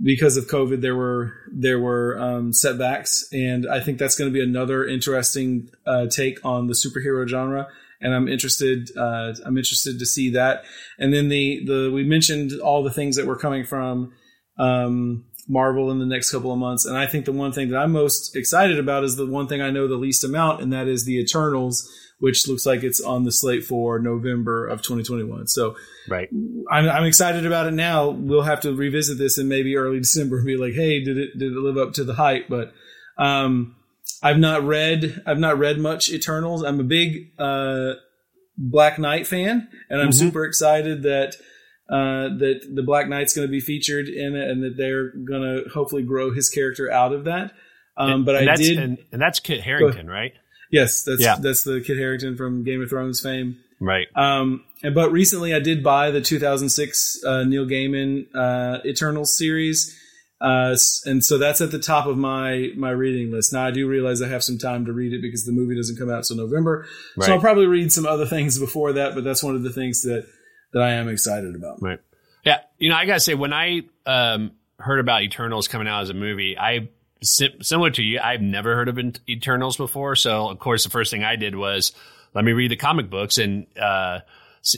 because 0.00 0.36
of 0.36 0.46
COVID, 0.46 0.82
there 0.82 0.94
were 0.94 1.32
there 1.52 1.80
were 1.80 2.16
um, 2.16 2.52
setbacks, 2.52 3.26
and 3.32 3.66
I 3.68 3.80
think 3.80 3.98
that's 3.98 4.14
going 4.14 4.30
to 4.30 4.34
be 4.34 4.44
another 4.44 4.86
interesting 4.86 5.68
uh, 5.84 6.06
take 6.06 6.38
on 6.44 6.68
the 6.68 6.74
superhero 6.74 7.26
genre. 7.26 7.66
And 8.00 8.14
I'm 8.14 8.28
interested. 8.28 8.96
Uh, 8.96 9.34
I'm 9.44 9.58
interested 9.58 9.98
to 9.98 10.06
see 10.06 10.30
that. 10.30 10.62
And 10.96 11.12
then 11.12 11.28
the 11.28 11.64
the 11.66 11.90
we 11.92 12.04
mentioned 12.04 12.52
all 12.60 12.84
the 12.84 12.92
things 12.92 13.16
that 13.16 13.26
were 13.26 13.36
coming 13.36 13.64
from 13.64 14.12
um, 14.58 15.24
Marvel 15.48 15.90
in 15.90 15.98
the 15.98 16.06
next 16.06 16.30
couple 16.30 16.52
of 16.52 16.58
months, 16.58 16.84
and 16.84 16.96
I 16.96 17.06
think 17.06 17.24
the 17.24 17.32
one 17.32 17.52
thing 17.52 17.70
that 17.70 17.78
I'm 17.78 17.92
most 17.92 18.34
excited 18.34 18.78
about 18.78 19.04
is 19.04 19.16
the 19.16 19.26
one 19.26 19.46
thing 19.46 19.60
I 19.60 19.70
know 19.70 19.86
the 19.86 19.96
least 19.96 20.24
amount, 20.24 20.60
and 20.60 20.72
that 20.72 20.88
is 20.88 21.04
the 21.04 21.18
Eternals 21.18 21.88
which 22.18 22.48
looks 22.48 22.64
like 22.64 22.82
it's 22.82 23.00
on 23.00 23.24
the 23.24 23.32
slate 23.32 23.64
for 23.64 23.98
November 23.98 24.66
of 24.66 24.80
2021. 24.80 25.46
So, 25.48 25.76
right, 26.08 26.28
I'm, 26.70 26.88
I'm 26.88 27.04
excited 27.04 27.44
about 27.44 27.66
it 27.66 27.72
now. 27.72 28.08
We'll 28.08 28.42
have 28.42 28.60
to 28.60 28.74
revisit 28.74 29.18
this 29.18 29.38
in 29.38 29.48
maybe 29.48 29.76
early 29.76 29.98
December 30.00 30.38
and 30.38 30.46
be 30.46 30.56
like, 30.56 30.72
hey, 30.72 31.02
did 31.02 31.18
it 31.18 31.38
did 31.38 31.52
it 31.52 31.58
live 31.58 31.76
up 31.76 31.92
to 31.94 32.04
the 32.04 32.14
hype? 32.14 32.48
But 32.48 32.72
um, 33.18 33.76
I've 34.22 34.38
not 34.38 34.64
read 34.64 35.22
I've 35.26 35.38
not 35.38 35.58
read 35.58 35.78
much 35.78 36.10
Eternals. 36.10 36.62
I'm 36.62 36.80
a 36.80 36.84
big 36.84 37.32
uh, 37.38 37.94
Black 38.56 38.98
Knight 38.98 39.26
fan, 39.26 39.68
and 39.90 40.00
I'm 40.00 40.08
mm-hmm. 40.08 40.18
super 40.18 40.44
excited 40.44 41.02
that. 41.02 41.36
Uh, 41.88 42.34
that 42.38 42.68
the 42.74 42.82
Black 42.82 43.08
Knight's 43.08 43.34
going 43.34 43.46
to 43.46 43.52
be 43.52 43.60
featured 43.60 44.08
in 44.08 44.34
it, 44.34 44.50
and 44.50 44.62
that 44.62 44.76
they're 44.76 45.10
going 45.10 45.42
to 45.42 45.68
hopefully 45.70 46.02
grow 46.02 46.32
his 46.32 46.50
character 46.50 46.90
out 46.90 47.12
of 47.12 47.24
that. 47.24 47.52
Um, 47.96 48.10
and, 48.10 48.26
but 48.26 48.36
and 48.36 48.50
I 48.50 48.56
did, 48.56 48.78
and, 48.78 48.98
and 49.12 49.22
that's 49.22 49.38
Kit 49.38 49.60
Harington, 49.60 50.08
right? 50.08 50.32
Yes, 50.70 51.04
that's 51.04 51.22
yeah. 51.22 51.36
that's 51.40 51.62
the 51.62 51.80
Kit 51.80 51.96
Harington 51.96 52.36
from 52.36 52.64
Game 52.64 52.82
of 52.82 52.90
Thrones 52.90 53.20
fame. 53.20 53.58
Right. 53.80 54.06
Um, 54.14 54.64
and, 54.82 54.94
but 54.94 55.12
recently 55.12 55.54
I 55.54 55.60
did 55.60 55.82
buy 55.82 56.10
the 56.10 56.20
2006 56.20 57.24
uh, 57.24 57.44
Neil 57.44 57.66
Gaiman 57.66 58.26
uh, 58.34 58.80
Eternals 58.84 59.36
series. 59.36 59.96
Uh, 60.38 60.76
and 61.06 61.24
so 61.24 61.38
that's 61.38 61.62
at 61.62 61.70
the 61.70 61.78
top 61.78 62.06
of 62.06 62.18
my 62.18 62.70
my 62.76 62.90
reading 62.90 63.32
list. 63.32 63.54
Now 63.54 63.66
I 63.66 63.70
do 63.70 63.88
realize 63.88 64.20
I 64.20 64.28
have 64.28 64.44
some 64.44 64.58
time 64.58 64.84
to 64.84 64.92
read 64.92 65.14
it 65.14 65.22
because 65.22 65.46
the 65.46 65.52
movie 65.52 65.74
doesn't 65.74 65.96
come 65.96 66.10
out 66.10 66.24
till 66.24 66.36
November. 66.36 66.86
Right. 67.16 67.26
So 67.26 67.32
I'll 67.32 67.40
probably 67.40 67.66
read 67.66 67.90
some 67.90 68.04
other 68.04 68.26
things 68.36 68.58
before 68.58 68.92
that, 68.94 69.14
but 69.14 69.24
that's 69.24 69.42
one 69.42 69.54
of 69.54 69.62
the 69.62 69.72
things 69.72 70.02
that 70.02 70.26
that 70.72 70.82
I 70.82 70.92
am 70.92 71.08
excited 71.08 71.54
about. 71.54 71.80
Right. 71.82 72.00
Yeah. 72.44 72.60
You 72.78 72.90
know, 72.90 72.96
I 72.96 73.06
gotta 73.06 73.20
say 73.20 73.34
when 73.34 73.52
I 73.52 73.82
um, 74.04 74.52
heard 74.78 75.00
about 75.00 75.22
Eternals 75.22 75.68
coming 75.68 75.88
out 75.88 76.02
as 76.02 76.10
a 76.10 76.14
movie, 76.14 76.56
I 76.58 76.88
similar 77.22 77.90
to 77.90 78.02
you, 78.02 78.20
I've 78.22 78.42
never 78.42 78.74
heard 78.74 78.88
of 78.88 78.98
Eternals 79.28 79.76
before. 79.76 80.16
So, 80.16 80.50
of 80.50 80.58
course, 80.58 80.84
the 80.84 80.90
first 80.90 81.10
thing 81.10 81.24
I 81.24 81.36
did 81.36 81.54
was 81.54 81.92
let 82.34 82.44
me 82.44 82.52
read 82.52 82.70
the 82.70 82.76
comic 82.76 83.08
books 83.10 83.38
and 83.38 83.66
uh, 83.78 84.20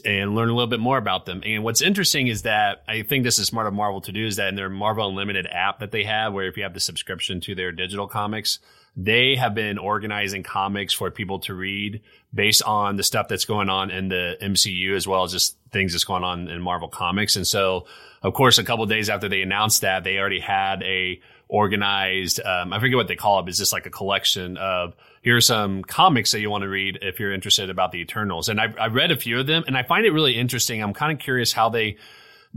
and 0.04 0.34
learn 0.34 0.48
a 0.48 0.52
little 0.52 0.68
bit 0.68 0.80
more 0.80 0.98
about 0.98 1.26
them. 1.26 1.42
And 1.44 1.64
what's 1.64 1.82
interesting 1.82 2.28
is 2.28 2.42
that 2.42 2.84
I 2.86 3.02
think 3.02 3.24
this 3.24 3.38
is 3.38 3.46
smart 3.46 3.66
of 3.66 3.74
Marvel 3.74 4.00
to 4.02 4.12
do 4.12 4.26
is 4.26 4.36
that 4.36 4.48
in 4.48 4.54
their 4.54 4.68
Marvel 4.68 5.08
Unlimited 5.08 5.46
app 5.46 5.80
that 5.80 5.90
they 5.90 6.04
have, 6.04 6.32
where 6.32 6.46
if 6.46 6.56
you 6.56 6.62
have 6.62 6.74
the 6.74 6.80
subscription 6.80 7.40
to 7.42 7.54
their 7.54 7.72
digital 7.72 8.06
comics, 8.06 8.58
they 8.96 9.36
have 9.36 9.54
been 9.54 9.78
organizing 9.78 10.42
comics 10.42 10.92
for 10.92 11.10
people 11.10 11.38
to 11.40 11.54
read 11.54 12.02
based 12.34 12.62
on 12.62 12.96
the 12.96 13.02
stuff 13.02 13.28
that's 13.28 13.44
going 13.44 13.68
on 13.68 13.90
in 13.90 14.08
the 14.08 14.36
MCU 14.42 14.94
as 14.94 15.06
well 15.06 15.24
as 15.24 15.32
just 15.32 15.56
things 15.72 15.92
that's 15.92 16.04
going 16.04 16.24
on 16.24 16.48
in 16.48 16.60
Marvel 16.60 16.88
Comics. 16.88 17.36
And 17.36 17.46
so, 17.46 17.86
of 18.22 18.34
course, 18.34 18.58
a 18.58 18.64
couple 18.64 18.84
days 18.86 19.08
after 19.10 19.28
they 19.28 19.42
announced 19.42 19.82
that, 19.82 20.04
they 20.04 20.18
already 20.18 20.40
had 20.40 20.82
a 20.82 21.20
organized. 21.48 22.40
Um, 22.44 22.72
I 22.72 22.80
forget 22.80 22.96
what 22.96 23.08
they 23.08 23.16
call 23.16 23.38
it. 23.38 23.42
But 23.42 23.50
it's 23.50 23.58
just 23.58 23.72
like 23.72 23.86
a 23.86 23.90
collection 23.90 24.56
of 24.56 24.94
here 25.22 25.36
are 25.36 25.40
some 25.40 25.82
comics 25.82 26.32
that 26.32 26.40
you 26.40 26.50
want 26.50 26.62
to 26.62 26.68
read 26.68 26.98
if 27.02 27.18
you're 27.18 27.32
interested 27.32 27.70
about 27.70 27.92
the 27.92 27.98
Eternals. 27.98 28.48
And 28.48 28.60
I, 28.60 28.72
I 28.78 28.86
read 28.88 29.10
a 29.10 29.16
few 29.16 29.40
of 29.40 29.46
them, 29.46 29.64
and 29.66 29.76
I 29.76 29.82
find 29.82 30.06
it 30.06 30.12
really 30.12 30.36
interesting. 30.36 30.82
I'm 30.82 30.94
kind 30.94 31.12
of 31.12 31.18
curious 31.18 31.52
how 31.52 31.70
they 31.70 31.96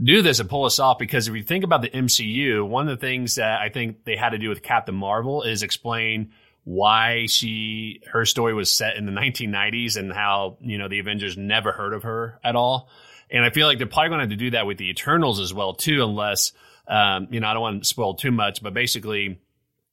do 0.02 0.22
this 0.22 0.40
and 0.40 0.48
pull 0.48 0.64
us 0.64 0.78
off 0.78 0.98
because 0.98 1.28
if 1.28 1.34
you 1.34 1.42
think 1.42 1.64
about 1.64 1.82
the 1.82 1.90
MCU, 1.90 2.66
one 2.66 2.88
of 2.88 2.98
the 2.98 3.06
things 3.06 3.34
that 3.34 3.60
I 3.60 3.68
think 3.68 4.04
they 4.04 4.16
had 4.16 4.30
to 4.30 4.38
do 4.38 4.48
with 4.48 4.62
Captain 4.62 4.94
Marvel 4.94 5.42
is 5.42 5.62
explain 5.62 6.32
why 6.64 7.26
she 7.26 8.00
her 8.12 8.24
story 8.24 8.54
was 8.54 8.70
set 8.70 8.96
in 8.96 9.06
the 9.06 9.12
1990s 9.20 9.96
and 9.96 10.12
how 10.12 10.58
you 10.60 10.78
know 10.78 10.88
the 10.88 10.98
Avengers 10.98 11.36
never 11.36 11.72
heard 11.72 11.94
of 11.94 12.02
her 12.04 12.38
at 12.44 12.56
all. 12.56 12.88
And 13.30 13.44
I 13.44 13.50
feel 13.50 13.66
like 13.66 13.78
they're 13.78 13.86
probably 13.86 14.10
going 14.10 14.18
to 14.18 14.24
have 14.24 14.30
to 14.30 14.36
do 14.36 14.50
that 14.50 14.66
with 14.66 14.76
the 14.76 14.90
Eternals 14.90 15.40
as 15.40 15.54
well 15.54 15.72
too, 15.72 16.04
unless 16.04 16.52
um, 16.88 17.28
you 17.30 17.40
know, 17.40 17.48
I 17.48 17.54
don't 17.54 17.62
want 17.62 17.82
to 17.82 17.88
spoil 17.88 18.14
too 18.14 18.30
much, 18.30 18.62
but 18.62 18.74
basically 18.74 19.40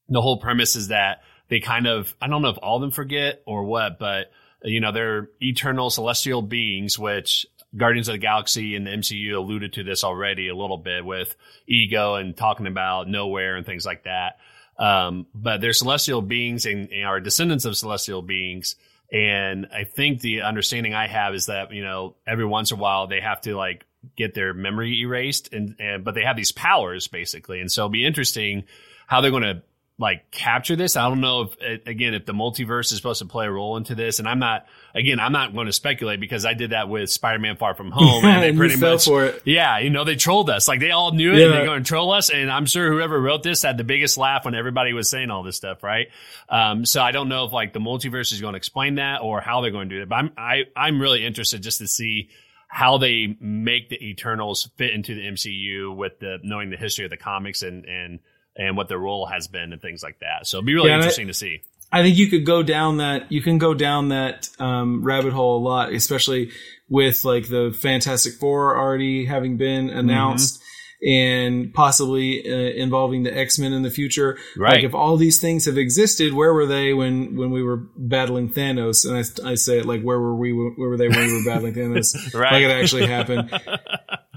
the 0.07 0.21
whole 0.21 0.39
premise 0.39 0.75
is 0.75 0.89
that 0.89 1.21
they 1.47 1.59
kind 1.59 1.87
of, 1.87 2.15
I 2.21 2.27
don't 2.27 2.41
know 2.41 2.49
if 2.49 2.57
all 2.61 2.77
of 2.77 2.81
them 2.81 2.91
forget 2.91 3.41
or 3.45 3.63
what, 3.63 3.99
but 3.99 4.31
you 4.63 4.81
know, 4.81 4.91
they're 4.91 5.29
eternal 5.39 5.89
celestial 5.89 6.41
beings, 6.41 6.99
which 6.99 7.45
Guardians 7.75 8.07
of 8.07 8.13
the 8.13 8.19
Galaxy 8.19 8.75
and 8.75 8.85
the 8.85 8.91
MCU 8.91 9.35
alluded 9.35 9.73
to 9.73 9.83
this 9.83 10.03
already 10.03 10.49
a 10.49 10.55
little 10.55 10.77
bit 10.77 11.05
with 11.05 11.35
ego 11.67 12.15
and 12.15 12.35
talking 12.35 12.67
about 12.67 13.07
Knowhere 13.07 13.55
and 13.55 13.65
things 13.65 13.85
like 13.85 14.03
that. 14.03 14.37
Um, 14.79 15.27
but 15.35 15.59
they're 15.59 15.73
celestial 15.73 16.21
beings 16.21 16.65
and, 16.65 16.89
and 16.91 17.05
are 17.05 17.19
descendants 17.19 17.65
of 17.65 17.77
celestial 17.77 18.21
beings. 18.21 18.75
And 19.11 19.67
I 19.73 19.83
think 19.83 20.21
the 20.21 20.43
understanding 20.43 20.93
I 20.93 21.07
have 21.07 21.35
is 21.35 21.47
that, 21.47 21.73
you 21.73 21.83
know, 21.83 22.15
every 22.25 22.45
once 22.45 22.71
in 22.71 22.77
a 22.77 22.81
while 22.81 23.07
they 23.07 23.19
have 23.19 23.41
to 23.41 23.55
like 23.55 23.85
get 24.15 24.33
their 24.33 24.53
memory 24.53 25.01
erased 25.01 25.51
and, 25.53 25.75
and 25.79 26.03
but 26.03 26.15
they 26.15 26.23
have 26.23 26.37
these 26.37 26.53
powers 26.53 27.07
basically 27.09 27.59
and 27.59 27.69
so 27.69 27.81
it'll 27.81 27.89
be 27.89 28.05
interesting 28.05 28.63
how 29.07 29.19
they're 29.19 29.29
going 29.31 29.43
to 29.43 29.61
like 29.99 30.31
capture 30.31 30.77
this. 30.77 30.95
I 30.95 31.09
don't 31.09 31.19
know 31.19 31.51
if 31.61 31.85
again 31.85 32.13
if 32.13 32.25
the 32.25 32.31
multiverse 32.31 32.91
is 32.91 32.95
supposed 32.95 33.19
to 33.19 33.25
play 33.25 33.45
a 33.45 33.51
role 33.51 33.75
into 33.75 33.95
this, 33.95 34.19
and 34.19 34.27
I'm 34.29 34.39
not 34.39 34.65
again 34.95 35.19
I'm 35.19 35.33
not 35.33 35.53
going 35.53 35.67
to 35.67 35.73
speculate 35.73 36.21
because 36.21 36.45
I 36.45 36.53
did 36.53 36.69
that 36.69 36.87
with 36.87 37.11
Spider-Man 37.11 37.57
Far 37.57 37.75
From 37.75 37.91
Home, 37.93 38.23
and 38.23 38.41
they 38.41 38.57
pretty 38.57 38.77
much 38.77 39.05
for 39.05 39.25
it. 39.25 39.41
Yeah, 39.43 39.79
you 39.79 39.89
know 39.89 40.05
they 40.05 40.15
trolled 40.15 40.49
us 40.49 40.69
like 40.69 40.79
they 40.79 40.91
all 40.91 41.11
knew 41.11 41.33
it. 41.33 41.39
Yeah. 41.39 41.45
and 41.45 41.53
They're 41.53 41.65
going 41.65 41.83
to 41.83 41.87
troll 41.87 42.13
us, 42.13 42.29
and 42.29 42.49
I'm 42.49 42.65
sure 42.65 42.89
whoever 42.89 43.21
wrote 43.21 43.43
this 43.43 43.61
had 43.61 43.77
the 43.77 43.83
biggest 43.83 44.17
laugh 44.17 44.45
when 44.45 44.55
everybody 44.55 44.93
was 44.93 45.09
saying 45.09 45.29
all 45.29 45.43
this 45.43 45.57
stuff, 45.57 45.83
right? 45.83 46.07
Um, 46.47 46.85
so 46.85 47.01
I 47.01 47.11
don't 47.11 47.27
know 47.27 47.43
if 47.45 47.51
like 47.51 47.73
the 47.73 47.79
multiverse 47.79 48.31
is 48.31 48.39
going 48.39 48.53
to 48.53 48.57
explain 48.57 48.95
that 48.95 49.21
or 49.21 49.41
how 49.41 49.59
they're 49.59 49.71
going 49.71 49.89
to 49.89 49.95
do 49.97 50.01
it, 50.01 50.09
but 50.09 50.15
I'm 50.15 50.31
I, 50.37 50.63
I'm 50.77 51.01
really 51.01 51.25
interested 51.25 51.61
just 51.61 51.79
to 51.79 51.87
see 51.87 52.29
how 52.69 52.99
they 52.99 53.35
make 53.41 53.89
the 53.89 54.01
Eternals 54.01 54.69
fit 54.77 54.93
into 54.93 55.13
the 55.15 55.23
MCU 55.23 55.93
with 55.93 56.19
the 56.19 56.37
knowing 56.41 56.69
the 56.69 56.77
history 56.77 57.03
of 57.03 57.11
the 57.11 57.17
comics 57.17 57.63
and 57.63 57.83
and 57.83 58.19
and 58.59 58.75
what 58.75 58.89
their 58.89 58.99
role 58.99 59.25
has 59.25 59.47
been 59.47 59.71
and 59.71 59.81
things 59.81 60.03
like 60.03 60.19
that. 60.19 60.45
So 60.45 60.57
it'll 60.57 60.65
be 60.65 60.75
really 60.75 60.89
yeah, 60.89 60.97
interesting 60.97 61.27
I, 61.27 61.29
to 61.29 61.33
see. 61.33 61.61
I 61.91 62.03
think 62.03 62.17
you 62.17 62.27
could 62.27 62.45
go 62.45 62.61
down 62.61 62.97
that 62.97 63.31
you 63.31 63.41
can 63.41 63.57
go 63.57 63.73
down 63.73 64.09
that 64.09 64.49
um, 64.59 65.01
rabbit 65.03 65.33
hole 65.33 65.57
a 65.57 65.63
lot, 65.63 65.93
especially 65.93 66.51
with 66.89 67.23
like 67.25 67.47
the 67.47 67.75
Fantastic 67.81 68.33
Four 68.33 68.77
already 68.77 69.25
having 69.25 69.57
been 69.57 69.89
announced. 69.89 70.55
Mm-hmm. 70.55 70.65
And 71.01 71.73
possibly 71.73 72.43
uh, 72.45 72.73
involving 72.75 73.23
the 73.23 73.33
X 73.33 73.57
Men 73.57 73.71
in 73.71 73.83
the 73.83 73.89
future. 73.89 74.37
Right. 74.57 74.73
Like 74.73 74.83
if 74.83 74.93
all 74.93 75.15
these 75.15 75.39
things 75.39 75.63
have 75.63 75.77
existed, 75.77 76.33
where 76.33 76.53
were 76.53 76.65
they 76.65 76.93
when 76.93 77.37
when 77.37 77.51
we 77.51 77.63
were 77.63 77.77
battling 77.95 78.49
Thanos? 78.49 79.05
And 79.05 79.15
I, 79.15 79.51
I 79.51 79.55
say 79.55 79.79
it 79.79 79.85
like, 79.85 80.01
where 80.01 80.19
were 80.19 80.35
we? 80.35 80.51
Where 80.51 80.89
were 80.89 80.97
they 80.97 81.07
when 81.07 81.25
we 81.25 81.33
were 81.35 81.45
battling 81.45 81.73
Thanos? 81.73 82.33
right. 82.37 82.51
Like 82.51 82.63
it 82.63 82.71
actually 82.71 83.07
happened. 83.07 83.49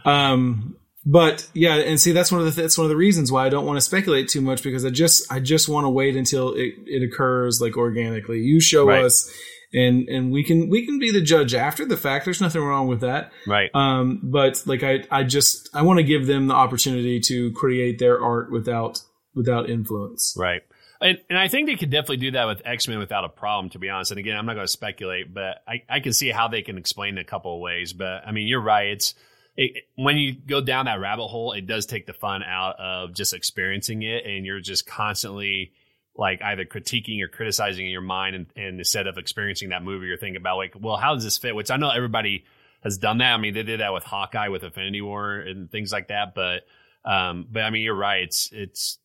Um, 0.05 0.77
but 1.05 1.49
yeah, 1.53 1.77
and 1.77 2.01
see 2.01 2.13
that's 2.13 2.31
one 2.31 2.41
of 2.41 2.55
the 2.55 2.63
that's 2.63 2.79
one 2.79 2.85
of 2.85 2.91
the 2.91 2.97
reasons 2.97 3.33
why 3.33 3.47
I 3.47 3.49
don't 3.49 3.67
want 3.67 3.77
to 3.77 3.81
speculate 3.81 4.29
too 4.29 4.41
much 4.41 4.63
because 4.63 4.85
I 4.85 4.91
just 4.91 5.31
I 5.33 5.41
just 5.41 5.69
want 5.69 5.85
to 5.85 5.91
wait 5.91 6.17
until 6.17 6.55
it, 6.55 6.75
it 6.87 7.03
occurs 7.03 7.61
like 7.61 7.77
organically. 7.77 8.41
You 8.41 8.61
show 8.61 8.87
right. 8.87 9.05
us 9.05 9.31
and 9.73 10.09
and 10.09 10.31
we 10.31 10.45
can 10.45 10.69
we 10.69 10.87
can 10.87 10.99
be 10.99 11.11
the 11.11 11.21
judge 11.21 11.55
after 11.55 11.85
the 11.85 11.97
fact. 11.97 12.25
There's 12.25 12.41
nothing 12.41 12.63
wrong 12.63 12.87
with 12.87 13.01
that. 13.01 13.33
Right. 13.47 13.71
Um 13.75 14.21
but 14.23 14.63
like 14.67 14.85
I 14.85 15.05
I 15.11 15.25
just 15.25 15.71
I 15.75 15.83
want 15.83 15.99
to 15.99 16.05
give 16.05 16.27
them 16.27 16.47
the 16.47 16.55
opportunity 16.55 17.19
to 17.21 17.53
create 17.53 17.99
their 17.99 18.23
art 18.23 18.53
without 18.53 19.03
without 19.35 19.69
influence. 19.69 20.37
Right. 20.39 20.63
And, 21.01 21.19
and 21.29 21.37
I 21.37 21.49
think 21.49 21.67
they 21.67 21.75
could 21.75 21.91
definitely 21.91 22.19
do 22.19 22.31
that 22.33 22.45
with 22.45 22.63
X 22.65 22.87
Men 22.87 23.01
without 23.01 23.25
a 23.25 23.29
problem, 23.29 23.71
to 23.71 23.81
be 23.81 23.89
honest. 23.89 24.13
And 24.13 24.21
again, 24.21 24.37
I'm 24.37 24.47
not 24.47 24.55
going 24.55 24.67
to 24.67 24.73
speculate, 24.73 25.35
but 25.35 25.63
I, 25.67 25.83
I 25.89 25.99
can 25.99 26.13
see 26.13 26.31
how 26.31 26.47
they 26.47 26.63
can 26.63 26.79
explain 26.79 27.19
it 27.19 27.23
a 27.23 27.25
couple 27.25 27.53
of 27.53 27.61
ways. 27.61 27.93
But 27.93 28.25
I 28.25 28.31
mean, 28.31 28.47
you're 28.47 28.63
right. 28.63 28.91
It's 28.91 29.15
it, 29.57 29.85
when 29.97 30.17
you 30.17 30.35
go 30.35 30.61
down 30.61 30.87
that 30.87 31.01
rabbit 31.01 31.29
hole, 31.29 31.53
it 31.53 31.67
does 31.67 31.87
take 31.87 32.07
the 32.07 32.13
fun 32.13 32.43
out 32.43 32.79
of 32.79 33.13
just 33.13 33.35
experiencing 33.35 34.03
it, 34.03 34.25
and 34.25 34.47
you're 34.47 34.61
just 34.61 34.87
constantly 34.87 35.73
like 36.17 36.43
either 36.43 36.65
critiquing 36.65 37.23
or 37.23 37.29
criticizing 37.29 37.87
in 37.87 37.93
your 37.93 38.01
mind, 38.01 38.35
and, 38.35 38.47
and 38.57 38.79
instead 38.79 39.07
of 39.07 39.19
experiencing 39.19 39.71
that 39.71 39.83
movie, 39.83 40.07
you're 40.07 40.17
thinking 40.17 40.41
about 40.41 40.57
like, 40.57 40.75
well, 40.79 40.97
how 40.97 41.15
does 41.15 41.25
this 41.25 41.39
fit? 41.39 41.55
Which 41.55 41.71
I 41.71 41.77
know 41.77 41.91
everybody 41.91 42.45
has 42.83 42.99
done 42.99 43.19
that. 43.19 43.33
I 43.33 43.37
mean, 43.37 43.55
they 43.55 43.63
did 43.63 43.81
that 43.81 43.93
with 43.93 44.05
Hawkeye 44.05 44.49
with 44.49 44.65
Infinity 44.65 45.03
War 45.03 45.37
and 45.37 45.71
things 45.71 45.93
like 45.93 46.09
that. 46.09 46.35
But 46.35 46.63
um, 47.05 47.47
but 47.51 47.63
I 47.63 47.71
mean, 47.71 47.83
you're 47.83 47.95
right. 47.95 48.23
It's 48.23 48.51
it's 48.53 48.99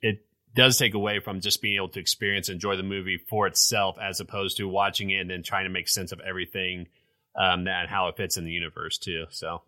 it 0.00 0.26
does 0.54 0.76
take 0.76 0.94
away 0.94 1.20
from 1.20 1.40
just 1.40 1.62
being 1.62 1.76
able 1.76 1.88
to 1.90 2.00
experience 2.00 2.48
and 2.48 2.56
enjoy 2.56 2.76
the 2.76 2.82
movie 2.82 3.18
for 3.28 3.46
itself, 3.46 3.96
as 4.00 4.20
opposed 4.20 4.58
to 4.58 4.68
watching 4.68 5.10
it 5.10 5.20
and 5.20 5.30
then 5.30 5.42
trying 5.42 5.64
to 5.64 5.70
make 5.70 5.88
sense 5.88 6.12
of 6.12 6.20
everything 6.20 6.88
um, 7.36 7.64
that 7.64 7.82
and 7.82 7.90
how 7.90 8.08
it 8.08 8.16
fits 8.16 8.36
in 8.36 8.44
the 8.44 8.52
universe 8.52 8.98
too. 8.98 9.24
So. 9.30 9.62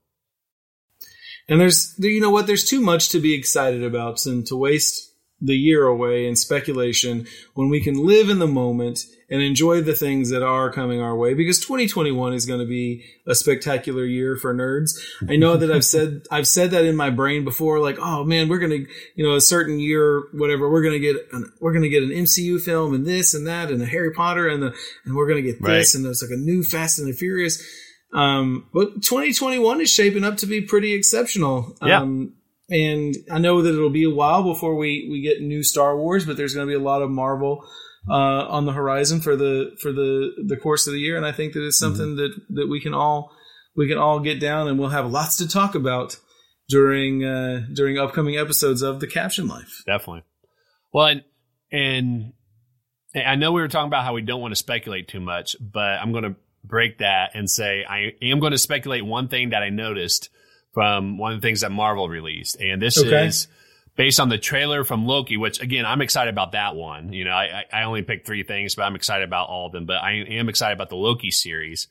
And 1.48 1.60
there's, 1.60 1.94
you 1.98 2.20
know 2.20 2.30
what, 2.30 2.46
there's 2.46 2.64
too 2.64 2.80
much 2.80 3.10
to 3.10 3.20
be 3.20 3.34
excited 3.34 3.82
about 3.82 4.24
and 4.26 4.46
to 4.46 4.56
waste 4.56 5.12
the 5.40 5.56
year 5.56 5.84
away 5.84 6.26
in 6.26 6.34
speculation 6.34 7.26
when 7.54 7.68
we 7.68 7.80
can 7.80 7.94
live 7.94 8.30
in 8.30 8.38
the 8.38 8.46
moment 8.46 9.00
and 9.28 9.42
enjoy 9.42 9.82
the 9.82 9.94
things 9.94 10.30
that 10.30 10.42
are 10.42 10.72
coming 10.72 11.00
our 11.00 11.14
way 11.14 11.34
because 11.34 11.58
2021 11.58 12.32
is 12.32 12.46
going 12.46 12.60
to 12.60 12.66
be 12.66 13.04
a 13.26 13.34
spectacular 13.34 14.04
year 14.04 14.36
for 14.36 14.54
nerds. 14.54 14.92
I 15.28 15.36
know 15.36 15.56
that 15.56 15.70
I've 15.70 15.84
said 15.84 16.22
I've 16.30 16.46
said 16.46 16.70
that 16.70 16.84
in 16.84 16.96
my 16.96 17.10
brain 17.10 17.44
before 17.44 17.80
like 17.80 17.98
oh 18.00 18.24
man 18.24 18.48
we're 18.48 18.60
going 18.60 18.70
to 18.70 18.86
you 19.14 19.26
know 19.26 19.34
a 19.34 19.40
certain 19.40 19.78
year 19.78 20.24
whatever 20.32 20.70
we're 20.70 20.82
going 20.82 20.94
to 20.94 21.00
get 21.00 21.16
an, 21.32 21.52
we're 21.60 21.72
going 21.72 21.82
to 21.82 21.88
get 21.90 22.02
an 22.02 22.10
MCU 22.10 22.60
film 22.60 22.94
and 22.94 23.04
this 23.04 23.34
and 23.34 23.46
that 23.46 23.70
and 23.70 23.82
a 23.82 23.86
Harry 23.86 24.12
Potter 24.12 24.48
and 24.48 24.62
the 24.62 24.74
and 25.04 25.16
we're 25.16 25.28
going 25.28 25.42
to 25.42 25.50
get 25.50 25.60
this 25.60 25.68
right. 25.68 25.94
and 25.94 26.04
there's 26.04 26.22
like 26.22 26.36
a 26.36 26.40
new 26.40 26.62
Fast 26.62 26.98
and 26.98 27.08
the 27.08 27.12
Furious 27.12 27.62
um, 28.16 28.66
but 28.72 29.02
2021 29.02 29.82
is 29.82 29.90
shaping 29.90 30.24
up 30.24 30.38
to 30.38 30.46
be 30.46 30.62
pretty 30.62 30.94
exceptional. 30.94 31.76
Yeah. 31.82 32.00
Um, 32.00 32.32
and 32.70 33.14
I 33.30 33.38
know 33.38 33.60
that 33.62 33.74
it'll 33.74 33.90
be 33.90 34.04
a 34.04 34.14
while 34.14 34.42
before 34.42 34.74
we, 34.74 35.06
we 35.10 35.20
get 35.20 35.42
new 35.42 35.62
Star 35.62 35.96
Wars, 35.96 36.24
but 36.24 36.36
there's 36.36 36.54
going 36.54 36.66
to 36.66 36.70
be 36.70 36.74
a 36.74 36.82
lot 36.82 37.02
of 37.02 37.10
Marvel 37.10 37.62
uh, 38.08 38.46
on 38.48 38.64
the 38.64 38.72
horizon 38.72 39.20
for 39.20 39.36
the 39.36 39.76
for 39.80 39.92
the 39.92 40.30
the 40.46 40.56
course 40.56 40.86
of 40.86 40.94
the 40.94 40.98
year, 40.98 41.16
and 41.16 41.26
I 41.26 41.32
think 41.32 41.52
that 41.52 41.66
it's 41.66 41.78
something 41.78 42.16
mm-hmm. 42.16 42.16
that 42.16 42.60
that 42.60 42.68
we 42.68 42.80
can 42.80 42.94
all 42.94 43.32
we 43.76 43.88
can 43.88 43.98
all 43.98 44.20
get 44.20 44.40
down, 44.40 44.68
and 44.68 44.78
we'll 44.78 44.88
have 44.88 45.10
lots 45.10 45.36
to 45.38 45.48
talk 45.48 45.74
about 45.74 46.16
during 46.68 47.24
uh, 47.24 47.66
during 47.72 47.98
upcoming 47.98 48.36
episodes 48.36 48.80
of 48.80 49.00
the 49.00 49.06
Caption 49.06 49.46
Life. 49.46 49.82
Definitely. 49.86 50.22
Well, 50.92 51.06
and 51.06 51.22
and 51.70 52.32
I 53.14 53.34
know 53.34 53.52
we 53.52 53.60
were 53.60 53.68
talking 53.68 53.88
about 53.88 54.04
how 54.04 54.14
we 54.14 54.22
don't 54.22 54.40
want 54.40 54.52
to 54.52 54.56
speculate 54.56 55.08
too 55.08 55.20
much, 55.20 55.56
but 55.60 56.00
I'm 56.00 56.12
going 56.12 56.24
to 56.24 56.36
break 56.66 56.98
that 56.98 57.30
and 57.34 57.48
say 57.48 57.84
I 57.88 58.12
am 58.22 58.40
going 58.40 58.52
to 58.52 58.58
speculate 58.58 59.04
one 59.04 59.28
thing 59.28 59.50
that 59.50 59.62
I 59.62 59.70
noticed 59.70 60.30
from 60.72 61.18
one 61.18 61.32
of 61.32 61.40
the 61.40 61.46
things 61.46 61.62
that 61.62 61.72
Marvel 61.72 62.08
released, 62.08 62.60
and 62.60 62.80
this 62.80 62.98
okay. 62.98 63.26
is 63.26 63.48
based 63.96 64.20
on 64.20 64.28
the 64.28 64.38
trailer 64.38 64.84
from 64.84 65.06
Loki. 65.06 65.36
Which 65.36 65.60
again, 65.60 65.86
I'm 65.86 66.02
excited 66.02 66.32
about 66.32 66.52
that 66.52 66.76
one. 66.76 67.12
You 67.12 67.24
know, 67.24 67.32
I, 67.32 67.64
I 67.72 67.84
only 67.84 68.02
picked 68.02 68.26
three 68.26 68.42
things, 68.42 68.74
but 68.74 68.82
I'm 68.82 68.94
excited 68.94 69.24
about 69.24 69.48
all 69.48 69.66
of 69.66 69.72
them. 69.72 69.86
But 69.86 70.02
I 70.02 70.12
am 70.12 70.48
excited 70.48 70.74
about 70.74 70.90
the 70.90 70.96
Loki 70.96 71.30
series. 71.30 71.88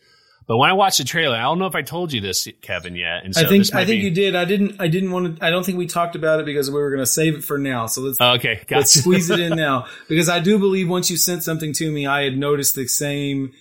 But 0.48 0.58
when 0.58 0.70
I 0.70 0.74
watched 0.74 1.00
the 1.00 1.04
trailer, 1.04 1.36
I 1.36 1.42
don't 1.42 1.58
know 1.58 1.66
if 1.66 1.74
I 1.74 1.82
told 1.82 2.14
you 2.14 2.22
this, 2.22 2.48
Kevin, 2.62 2.96
yet. 2.96 3.26
And 3.26 3.34
so 3.34 3.42
I 3.42 3.50
think 3.50 3.74
I 3.74 3.84
think 3.84 4.02
be, 4.02 4.08
you 4.08 4.12
did. 4.12 4.36
I 4.36 4.46
didn't. 4.46 4.80
I 4.80 4.88
didn't 4.88 5.12
want 5.12 5.40
to. 5.40 5.46
I 5.46 5.50
don't 5.50 5.66
think 5.66 5.80
we 5.80 5.88
talked 5.88 6.16
about 6.16 6.40
it 6.40 6.46
because 6.46 6.70
we 6.70 6.80
were 6.80 6.92
going 6.92 7.02
to 7.02 7.08
save 7.08 7.34
it 7.34 7.44
for 7.44 7.58
now. 7.58 7.88
So 7.88 8.02
let's 8.02 8.18
oh, 8.22 8.34
okay. 8.34 8.56
Gotcha. 8.68 8.76
Let's 8.76 9.00
squeeze 9.00 9.30
it 9.32 9.40
in 9.40 9.56
now 9.56 9.88
because 10.08 10.30
I 10.30 10.40
do 10.40 10.60
believe 10.60 10.88
once 10.88 11.10
you 11.10 11.18
sent 11.18 11.44
something 11.44 11.74
to 11.74 11.92
me, 11.92 12.06
I 12.06 12.24
had 12.24 12.38
noticed 12.38 12.76
the 12.76 12.88
same 12.88 13.54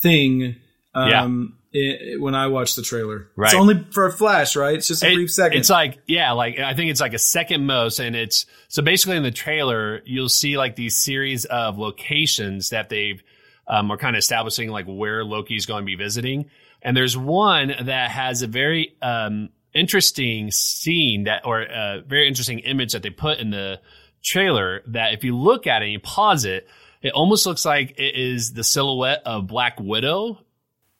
thing 0.00 0.56
um, 0.94 1.58
yeah. 1.72 1.80
It, 1.80 2.20
when 2.20 2.34
I 2.34 2.46
watched 2.46 2.76
the 2.76 2.82
trailer. 2.82 3.28
Right. 3.36 3.52
It's 3.52 3.54
only 3.54 3.84
for 3.90 4.06
a 4.06 4.12
flash, 4.12 4.56
right? 4.56 4.76
It's 4.76 4.88
just 4.88 5.02
a 5.02 5.10
it, 5.10 5.14
brief 5.14 5.30
second. 5.30 5.58
It's 5.58 5.68
like, 5.68 5.98
yeah, 6.06 6.32
like 6.32 6.58
I 6.58 6.74
think 6.74 6.90
it's 6.90 7.00
like 7.00 7.12
a 7.12 7.18
second 7.18 7.66
most. 7.66 7.98
And 7.98 8.16
it's 8.16 8.46
so 8.68 8.82
basically 8.82 9.16
in 9.16 9.22
the 9.22 9.30
trailer, 9.30 10.00
you'll 10.06 10.30
see 10.30 10.56
like 10.56 10.76
these 10.76 10.96
series 10.96 11.44
of 11.44 11.78
locations 11.78 12.70
that 12.70 12.88
they've 12.88 13.22
um, 13.66 13.90
are 13.90 13.98
kind 13.98 14.16
of 14.16 14.20
establishing 14.20 14.70
like 14.70 14.86
where 14.86 15.24
Loki's 15.24 15.66
going 15.66 15.82
to 15.82 15.86
be 15.86 15.94
visiting. 15.94 16.50
And 16.80 16.96
there's 16.96 17.16
one 17.16 17.74
that 17.82 18.10
has 18.10 18.42
a 18.42 18.46
very 18.46 18.96
um, 19.02 19.50
interesting 19.74 20.50
scene 20.50 21.24
that, 21.24 21.44
or 21.44 21.60
a 21.62 22.02
very 22.06 22.28
interesting 22.28 22.60
image 22.60 22.92
that 22.92 23.02
they 23.02 23.10
put 23.10 23.38
in 23.38 23.50
the 23.50 23.80
trailer 24.22 24.82
that 24.86 25.12
if 25.12 25.22
you 25.22 25.36
look 25.36 25.66
at 25.66 25.82
it 25.82 25.86
and 25.86 25.92
you 25.92 26.00
pause 26.00 26.44
it, 26.44 26.66
it 27.02 27.12
almost 27.12 27.46
looks 27.46 27.64
like 27.64 27.98
it 27.98 28.14
is 28.16 28.52
the 28.52 28.64
silhouette 28.64 29.22
of 29.24 29.46
Black 29.46 29.78
Widow 29.78 30.40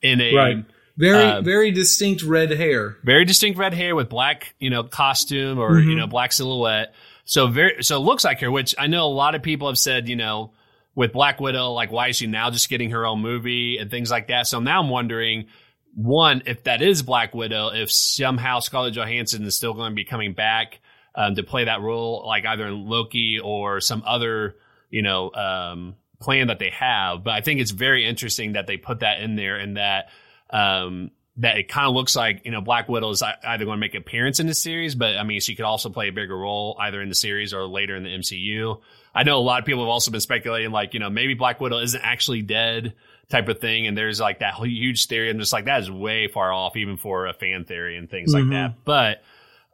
in 0.01 0.21
a 0.21 0.33
right. 0.33 0.65
very 0.97 1.23
uh, 1.23 1.41
very 1.41 1.71
distinct 1.71 2.23
red 2.23 2.51
hair, 2.51 2.97
very 3.03 3.25
distinct 3.25 3.59
red 3.59 3.73
hair 3.73 3.95
with 3.95 4.09
black 4.09 4.55
you 4.59 4.69
know 4.69 4.83
costume 4.83 5.59
or 5.59 5.71
mm-hmm. 5.71 5.89
you 5.89 5.95
know 5.95 6.07
black 6.07 6.31
silhouette. 6.31 6.93
So 7.25 7.47
very 7.47 7.83
so 7.83 7.97
it 7.97 7.99
looks 7.99 8.23
like 8.23 8.39
her, 8.39 8.51
which 8.51 8.75
I 8.77 8.87
know 8.87 9.05
a 9.05 9.07
lot 9.07 9.35
of 9.35 9.43
people 9.43 9.67
have 9.67 9.77
said 9.77 10.09
you 10.09 10.15
know 10.15 10.53
with 10.95 11.13
Black 11.13 11.39
Widow, 11.39 11.71
like 11.71 11.91
why 11.91 12.09
is 12.09 12.17
she 12.17 12.27
now 12.27 12.49
just 12.49 12.69
getting 12.69 12.91
her 12.91 13.05
own 13.05 13.21
movie 13.21 13.77
and 13.77 13.89
things 13.89 14.11
like 14.11 14.27
that. 14.27 14.47
So 14.47 14.59
now 14.59 14.81
I'm 14.81 14.89
wondering. 14.89 15.47
One, 15.95 16.43
if 16.45 16.65
that 16.65 16.83
is 16.83 17.01
Black 17.01 17.33
Widow, 17.33 17.69
if 17.69 17.91
somehow 17.91 18.59
Scarlett 18.59 18.93
Johansson 18.93 19.43
is 19.43 19.55
still 19.55 19.73
going 19.73 19.91
to 19.91 19.95
be 19.95 20.05
coming 20.05 20.33
back 20.33 20.79
um, 21.15 21.33
to 21.35 21.41
play 21.41 21.65
that 21.65 21.81
role, 21.81 22.23
like 22.27 22.45
either 22.45 22.67
in 22.67 22.85
Loki 22.85 23.39
or 23.39 23.81
some 23.81 24.03
other, 24.05 24.55
you 24.89 25.01
know, 25.01 25.31
um, 25.33 25.95
plan 26.19 26.47
that 26.47 26.59
they 26.59 26.71
have. 26.71 27.23
But 27.23 27.31
I 27.31 27.41
think 27.41 27.59
it's 27.59 27.71
very 27.71 28.05
interesting 28.05 28.53
that 28.53 28.67
they 28.67 28.77
put 28.77 29.01
that 29.01 29.21
in 29.21 29.35
there 29.35 29.55
and 29.55 29.77
that 29.77 30.09
um, 30.49 31.11
that 31.37 31.57
it 31.57 31.69
kind 31.69 31.87
of 31.87 31.93
looks 31.93 32.15
like 32.15 32.41
you 32.45 32.51
know 32.51 32.61
Black 32.61 32.89
Widow 32.89 33.09
is 33.09 33.21
either 33.21 33.65
going 33.65 33.77
to 33.77 33.79
make 33.79 33.95
an 33.95 34.01
appearance 34.01 34.39
in 34.39 34.47
the 34.47 34.53
series, 34.53 34.95
but 34.95 35.17
I 35.17 35.23
mean 35.23 35.39
she 35.39 35.55
could 35.55 35.65
also 35.65 35.89
play 35.89 36.09
a 36.09 36.13
bigger 36.13 36.37
role 36.37 36.75
either 36.79 37.01
in 37.01 37.09
the 37.09 37.15
series 37.15 37.53
or 37.53 37.65
later 37.65 37.95
in 37.95 38.03
the 38.03 38.09
MCU. 38.09 38.79
I 39.15 39.23
know 39.23 39.37
a 39.37 39.41
lot 39.41 39.59
of 39.59 39.65
people 39.65 39.83
have 39.83 39.89
also 39.89 40.11
been 40.11 40.21
speculating 40.21 40.71
like 40.71 40.93
you 40.93 40.99
know 40.99 41.09
maybe 41.09 41.33
Black 41.33 41.59
Widow 41.59 41.79
isn't 41.79 42.01
actually 42.01 42.41
dead 42.41 42.93
type 43.29 43.47
of 43.47 43.59
thing, 43.59 43.87
and 43.87 43.97
there's 43.97 44.19
like 44.19 44.39
that 44.39 44.55
huge 44.55 45.07
theory. 45.07 45.29
I'm 45.29 45.39
just 45.39 45.53
like 45.53 45.65
that 45.65 45.81
is 45.81 45.89
way 45.89 46.27
far 46.27 46.51
off 46.51 46.75
even 46.75 46.97
for 46.97 47.27
a 47.27 47.33
fan 47.33 47.63
theory 47.63 47.97
and 47.97 48.09
things 48.09 48.33
mm-hmm. 48.33 48.49
like 48.49 48.57
that. 48.57 48.83
But 48.83 49.23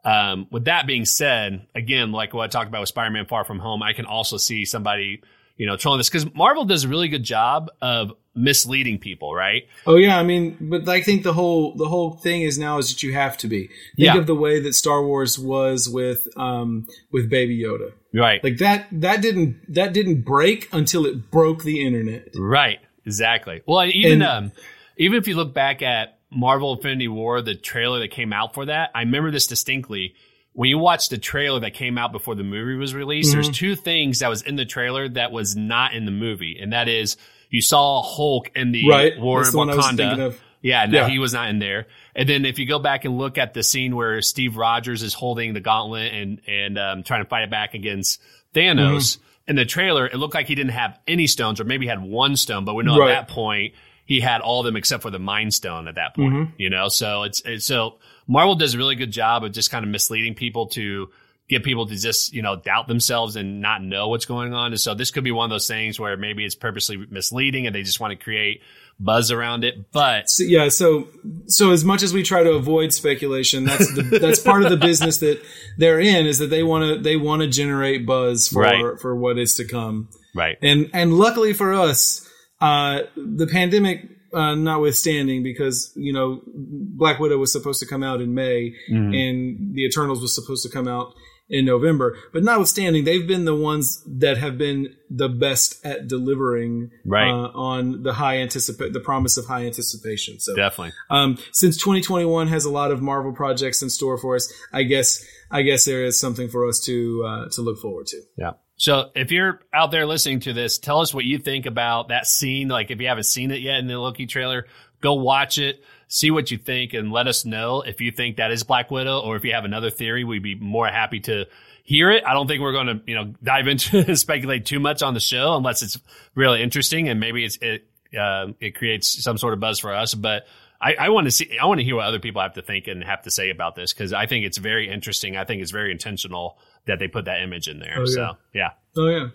um, 0.06 0.48
with 0.52 0.66
that 0.66 0.88
being 0.88 1.06
said, 1.06 1.66
again, 1.76 2.12
like 2.12 2.34
what 2.34 2.44
I 2.44 2.48
talked 2.48 2.68
about 2.70 2.82
with 2.82 2.90
Spider-Man 2.90 3.26
Far 3.26 3.44
From 3.44 3.60
Home, 3.60 3.82
I 3.84 3.94
can 3.94 4.06
also 4.06 4.38
see 4.38 4.64
somebody 4.66 5.22
you 5.58 5.66
know, 5.66 5.78
trolling 5.78 6.00
this 6.00 6.10
because 6.10 6.34
Marvel 6.36 6.66
does 6.66 6.84
a 6.84 6.90
really 6.90 7.08
good 7.08 7.24
job 7.24 7.72
of 7.82 8.12
misleading 8.36 9.00
people, 9.00 9.34
right? 9.34 9.64
Oh 9.88 9.96
yeah, 9.96 10.20
I 10.20 10.24
mean, 10.24 10.58
but 10.60 10.88
I 10.90 11.00
think 11.00 11.24
the 11.24 11.32
whole 11.32 11.74
the 11.76 11.88
whole 11.88 12.12
thing 12.12 12.42
is 12.42 12.60
now 12.60 12.78
is 12.78 12.90
that 12.90 13.02
you 13.04 13.14
have 13.14 13.38
to 13.38 13.48
be. 13.48 13.68
Think 13.68 13.72
Yeah. 13.96 14.18
of 14.18 14.28
the 14.28 14.36
way 14.36 14.60
that 14.60 14.74
Star 14.74 15.02
Wars 15.02 15.40
was 15.40 15.88
with 15.88 16.28
um 16.36 16.88
with 17.10 17.30
Baby 17.30 17.58
Yoda. 17.64 17.94
Right. 18.14 18.44
Like 18.44 18.58
that 18.58 18.88
that 18.92 19.22
didn't 19.22 19.74
that 19.74 19.94
didn't 19.94 20.24
break 20.26 20.68
until 20.74 21.06
it 21.06 21.32
broke 21.32 21.64
the 21.64 21.86
internet. 21.86 22.28
Right. 22.38 22.80
Exactly. 23.06 23.62
Well, 23.66 23.86
even 23.86 24.22
And- 24.22 24.24
um, 24.24 24.52
even 24.98 25.18
if 25.18 25.26
you 25.30 25.36
look 25.38 25.54
back 25.54 25.82
at 25.82 26.15
Marvel 26.32 26.74
Infinity 26.76 27.08
War, 27.08 27.42
the 27.42 27.56
trailer 27.56 28.00
that 28.00 28.12
came 28.12 28.34
out 28.34 28.54
for 28.54 28.66
that, 28.66 28.92
I 28.96 29.02
remember 29.02 29.32
this 29.32 29.48
distinctly. 29.48 30.16
When 30.54 30.70
you 30.70 30.78
watch 30.78 31.10
the 31.10 31.18
trailer 31.18 31.60
that 31.62 31.74
came 31.74 31.98
out 31.98 32.12
before 32.14 32.34
the 32.36 32.44
movie 32.44 32.76
was 32.76 32.94
released, 32.96 33.34
there's 33.34 33.50
two 33.50 33.76
things 33.76 34.20
that 34.20 34.30
was 34.30 34.42
in 34.42 34.56
the 34.56 34.66
trailer 34.66 35.10
that 35.10 35.32
was 35.34 35.56
not 35.56 35.94
in 35.94 36.06
the 36.06 36.12
movie, 36.12 36.58
and 36.62 36.72
that 36.74 36.88
is 36.88 37.18
you 37.50 37.62
saw 37.62 38.02
Hulk 38.02 38.52
in 38.56 38.72
the 38.72 38.88
Right. 38.90 39.20
War 39.20 39.40
That's 39.40 39.50
of 39.50 39.52
the 39.54 39.58
one 39.58 39.70
I 39.70 39.76
was 39.76 39.86
thinking 39.88 40.06
Wakanda. 40.06 40.36
Yeah, 40.62 40.86
no, 40.88 41.00
Yeah. 41.02 41.10
he 41.10 41.20
was 41.20 41.34
not 41.34 41.50
in 41.50 41.60
there. 41.60 41.88
And 42.16 42.28
then 42.28 42.44
if 42.46 42.58
you 42.58 42.66
go 42.66 42.80
back 42.80 43.06
and 43.06 43.18
look 43.18 43.38
at 43.38 43.54
the 43.54 43.62
scene 43.64 43.96
where 43.96 44.22
Steve 44.22 44.56
Rogers 44.58 45.04
is 45.04 45.14
holding 45.14 45.54
the 45.54 45.60
gauntlet 45.60 46.12
and 46.14 46.42
and 46.48 46.80
um, 46.80 47.04
trying 47.04 47.24
to 47.24 47.30
fight 47.30 47.44
it 47.44 47.52
back 47.52 47.74
against 47.76 48.20
Thanos 48.54 49.18
Mm-hmm. 49.18 49.22
in 49.50 49.56
the 49.58 49.66
trailer, 49.66 50.08
it 50.08 50.16
looked 50.16 50.34
like 50.34 50.48
he 50.48 50.56
didn't 50.56 50.72
have 50.72 50.98
any 51.08 51.28
stones, 51.28 51.60
or 51.60 51.66
maybe 51.66 51.86
he 51.86 51.90
had 51.90 52.02
one 52.02 52.36
stone. 52.38 52.66
But 52.66 52.74
we 52.76 52.84
know 52.84 52.98
Right. 52.98 53.12
at 53.12 53.28
that 53.28 53.34
point 53.34 53.74
he 54.06 54.20
had 54.22 54.42
all 54.42 54.62
of 54.62 54.66
them 54.66 54.76
except 54.76 55.04
for 55.04 55.10
the 55.12 55.20
Mind 55.20 55.54
Stone 55.54 55.88
at 55.88 55.96
that 55.96 56.16
point. 56.16 56.34
Mm-hmm. 56.34 56.52
You 56.58 56.70
know, 56.70 56.90
so 56.90 57.24
it's, 57.24 57.42
it's 57.46 57.66
so 57.66 57.96
Marvel 58.28 58.56
does 58.56 58.74
a 58.74 58.78
really 58.78 58.96
good 58.96 59.12
job 59.12 59.44
of 59.44 59.52
just 59.52 59.72
kind 59.72 59.84
of 59.84 59.92
misleading 59.92 60.36
people 60.36 60.68
to 60.68 61.10
get 61.48 61.64
people 61.64 61.86
to 61.86 61.96
just 61.96 62.34
you 62.34 62.42
know 62.42 62.56
doubt 62.56 62.88
themselves 62.88 63.36
and 63.36 63.62
not 63.62 63.84
know 63.84 64.08
what's 64.10 64.26
going 64.26 64.54
on. 64.54 64.72
And 64.72 64.80
so 64.80 64.96
this 64.96 65.12
could 65.12 65.24
be 65.24 65.32
one 65.32 65.46
of 65.46 65.50
those 65.52 65.68
things 65.68 66.00
where 66.00 66.18
maybe 66.18 66.44
it's 66.46 66.56
purposely 66.56 66.98
misleading 67.10 67.68
and 67.68 67.76
they 67.76 67.84
just 67.84 68.00
want 68.00 68.18
to 68.18 68.24
create 68.24 68.62
buzz 69.00 69.30
around 69.30 69.64
it. 69.64 69.92
But 69.92 70.30
So, 70.30 70.44
yeah, 70.44 70.70
so 70.70 71.08
so 71.48 71.72
as 71.72 71.84
much 71.84 72.02
as 72.02 72.14
we 72.14 72.24
try 72.24 72.44
to 72.44 72.52
avoid 72.52 72.94
speculation, 72.94 73.66
that's 73.66 73.94
the, 73.94 74.02
that's 74.20 74.40
part 74.40 74.64
of 74.64 74.70
the 74.70 74.78
business 74.78 75.20
that 75.20 75.40
they're 75.78 76.00
in 76.00 76.26
is 76.26 76.40
that 76.40 76.48
they 76.50 76.64
want 76.64 76.84
to 76.96 77.02
they 77.02 77.16
want 77.18 77.42
to 77.42 77.48
generate 77.48 78.06
buzz 78.06 78.48
for 78.48 78.62
Right. 78.62 79.00
for 79.00 79.16
what 79.16 79.38
is 79.38 79.56
to 79.56 79.66
come. 79.66 80.10
right, 80.34 80.58
And 80.62 80.90
and 80.94 81.14
luckily 81.14 81.54
for 81.54 81.74
us, 81.74 82.25
uh, 82.62 83.02
the 83.16 83.48
pandemic 83.48 84.10
uh, 84.34 84.56
notwithstanding, 84.56 85.44
because 85.44 85.92
you 85.96 86.12
know 86.14 86.42
Black 86.46 87.20
Widow 87.20 87.38
was 87.38 87.52
supposed 87.52 87.80
to 87.82 87.86
come 87.86 88.04
out 88.04 88.22
in 88.22 88.34
May, 88.34 88.74
Mm-hmm. 88.92 89.14
and 89.14 89.76
the 89.76 89.86
Eternals 89.86 90.22
was 90.22 90.34
supposed 90.36 90.64
to 90.64 90.70
come 90.70 90.88
out 90.88 91.14
in 91.48 91.64
November. 91.64 92.18
But 92.34 92.44
notwithstanding, 92.44 93.04
they've 93.04 93.28
been 93.28 93.46
the 93.46 93.56
ones 93.56 94.02
that 94.20 94.38
have 94.40 94.58
been 94.58 94.96
the 95.12 95.30
best 95.30 95.76
at 95.86 96.08
delivering 96.08 96.90
Right. 97.06 97.30
uh, 97.30 97.52
on 97.54 98.02
the 98.02 98.14
high 98.14 98.38
anticipate 98.38 98.94
the 98.94 99.00
promise 99.00 99.38
of 99.38 99.46
high 99.46 99.64
anticipation. 99.66 100.40
So 100.40 100.56
definitely. 100.56 100.94
um, 101.12 101.38
since 101.54 101.78
2021 101.78 102.48
has 102.48 102.66
a 102.66 102.72
lot 102.72 102.90
of 102.92 103.00
Marvel 103.02 103.32
projects 103.32 103.84
in 103.84 103.92
store 103.92 104.18
for 104.18 104.36
us, 104.36 104.52
I 104.74 104.84
guess 104.84 105.24
I 105.52 105.62
guess 105.62 105.86
there 105.86 106.04
is 106.04 106.20
something 106.20 106.50
for 106.50 106.68
us 106.68 106.80
to 106.86 107.24
uh, 107.26 107.50
to 107.52 107.62
look 107.62 107.78
forward 107.80 108.08
to. 108.08 108.22
Yeah. 108.40 108.52
So 108.78 109.12
if 109.16 109.32
you're 109.32 109.62
out 109.74 109.92
there 109.92 110.06
listening 110.06 110.42
to 110.42 110.54
this, 110.54 110.78
tell 110.78 111.00
us 111.00 111.14
what 111.14 111.26
you 111.26 111.38
think 111.38 111.66
about 111.66 112.10
that 112.10 112.28
scene. 112.28 112.68
Like 112.68 112.92
if 112.92 113.00
you 113.00 113.08
haven't 113.08 113.26
seen 113.26 113.52
it 113.52 113.62
yet 113.62 113.80
in 113.80 113.88
the 113.88 113.98
Loki 113.98 114.26
trailer, 114.26 114.68
go 115.02 115.14
watch 115.14 115.58
it, 115.58 115.84
see 116.08 116.32
what 116.32 116.52
you 116.52 116.58
think, 116.58 116.94
and 116.94 117.12
let 117.12 117.28
us 117.28 117.46
know 117.46 117.82
if 117.82 118.02
you 118.02 118.12
think 118.12 118.38
that 118.38 118.52
is 118.52 118.64
Black 118.64 118.92
Widow 118.92 119.20
or 119.22 119.36
if 119.38 119.46
you 119.46 119.54
have 119.54 119.66
another 119.66 119.90
theory. 119.90 120.24
We'd 120.24 120.44
be 120.44 120.56
more 120.56 120.88
happy 120.88 121.22
to 121.22 121.46
hear 121.84 122.12
it. 122.12 122.24
I 122.26 122.34
don't 122.34 122.48
think 122.48 122.62
we're 122.62 122.74
going 122.74 122.88
to, 122.88 123.02
you 123.06 123.16
know, 123.16 123.34
dive 123.42 123.68
into 123.68 124.16
speculate 124.18 124.66
too 124.66 124.80
much 124.80 125.02
on 125.02 125.14
the 125.14 125.20
show 125.20 125.56
unless 125.56 125.82
it's 125.82 126.00
really 126.34 126.62
interesting 126.62 127.08
and 127.08 127.20
maybe 127.20 127.46
it's 127.46 127.58
it 127.62 127.88
uh, 128.20 128.48
it 128.60 128.76
creates 128.76 129.24
some 129.24 129.38
sort 129.38 129.54
of 129.54 129.60
buzz 129.60 129.80
for 129.80 129.94
us. 129.94 130.14
But 130.14 130.48
I, 130.86 130.94
I 131.00 131.10
want 131.10 131.26
to 131.26 131.32
see, 131.32 131.58
I 131.58 131.66
want 131.66 131.80
to 131.80 131.84
hear 131.84 131.96
what 131.96 132.06
other 132.06 132.20
people 132.20 132.44
have 132.44 132.54
to 132.54 132.62
think 132.62 132.86
and 132.86 133.04
have 133.04 133.24
to 133.24 133.32
say 133.32 133.50
about 133.50 133.76
this 133.76 133.92
because 133.92 134.14
I 134.14 134.28
think 134.28 134.46
it's 134.46 134.60
very 134.60 134.88
interesting. 134.88 135.36
I 135.36 135.44
think 135.44 135.64
it's 135.64 135.72
very 135.72 135.92
intentional 135.92 136.60
that 136.86 137.00
they 137.00 137.08
put 137.08 137.26
that 137.26 137.42
image 137.42 137.68
in 137.68 137.80
there. 137.80 137.96
Oh, 137.98 138.02
yeah. 138.02 138.14
So 138.14 138.38
yeah. 138.54 138.70
Oh 138.96 139.08
yeah. 139.08 139.30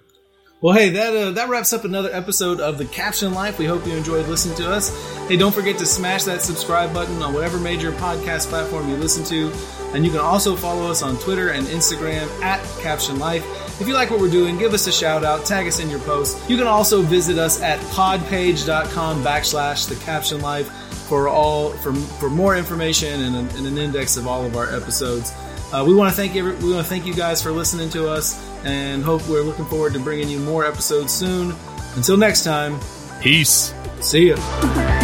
Well, 0.61 0.77
hey, 0.77 0.91
that 0.91 1.17
uh, 1.17 1.31
that 1.33 1.49
wraps 1.49 1.73
up 1.73 1.85
another 1.85 2.11
episode 2.13 2.61
of 2.61 2.79
the 2.79 2.85
Caption 2.85 3.35
Life. 3.35 3.59
We 3.59 3.65
hope 3.65 3.85
you 3.85 3.95
enjoyed 3.95 4.29
listening 4.29 4.57
to 4.59 4.71
us. 4.71 4.91
Hey, 5.27 5.37
don't 5.37 5.55
forget 5.55 5.77
to 5.79 5.87
smash 5.87 6.23
that 6.25 6.41
subscribe 6.43 6.95
button 6.95 7.21
on 7.21 7.35
whatever 7.35 7.59
major 7.59 7.91
podcast 7.93 8.47
platform 8.49 8.89
you 8.89 8.97
listen 8.97 9.25
to, 9.25 9.51
and 9.93 10.05
you 10.05 10.13
can 10.13 10.21
also 10.21 10.55
follow 10.55 10.89
us 10.89 11.03
on 11.03 11.19
Twitter 11.19 11.49
and 11.49 11.67
Instagram 11.67 12.29
at 12.43 12.63
Caption 12.81 13.19
Life. 13.19 13.45
If 13.81 13.89
you 13.89 13.95
like 13.95 14.11
what 14.11 14.21
we're 14.21 14.31
doing, 14.31 14.57
give 14.57 14.73
us 14.73 14.87
a 14.87 14.93
shout 14.93 15.25
out, 15.25 15.47
tag 15.47 15.67
us 15.67 15.81
in 15.81 15.91
your 15.91 16.01
posts. 16.01 16.49
You 16.49 16.59
can 16.59 16.69
also 16.69 17.03
visit 17.03 17.39
us 17.39 17.61
at 17.61 17.81
podpage.com 17.95 19.25
backslash 19.25 19.89
the 19.89 19.97
Caption 20.05 20.43
Life 20.43 20.90
for 21.11 21.29
all 21.29 21.71
for 21.83 21.93
for 21.93 22.31
more 22.31 22.57
information 22.57 23.21
and, 23.21 23.35
an- 23.37 23.57
and 23.59 23.67
an 23.67 23.77
index 23.77 24.17
of 24.17 24.27
all 24.27 24.47
of 24.47 24.57
our 24.57 24.75
episodes. 24.75 25.33
Uh, 25.73 25.85
we 25.87 25.95
want 25.95 26.11
to 26.11 26.17
thank 26.17 26.35
every, 26.37 26.55
we 26.57 26.73
want 26.73 26.85
to 26.85 26.89
thank 26.89 27.05
you 27.07 27.15
guys 27.15 27.43
for 27.43 27.51
listening 27.53 27.91
to 27.91 28.09
us, 28.09 28.43
and 28.65 29.03
hope 29.05 29.27
we're 29.29 29.43
looking 29.43 29.67
forward 29.67 29.93
to 29.93 29.99
bringing 30.01 30.29
you 30.29 30.39
more 30.39 30.65
episodes 30.65 31.13
soon. 31.13 31.55
Until 31.97 32.17
next 32.17 32.45
time, 32.45 32.79
Peace. 33.21 33.75
see 34.01 34.29
ya. 34.31 35.00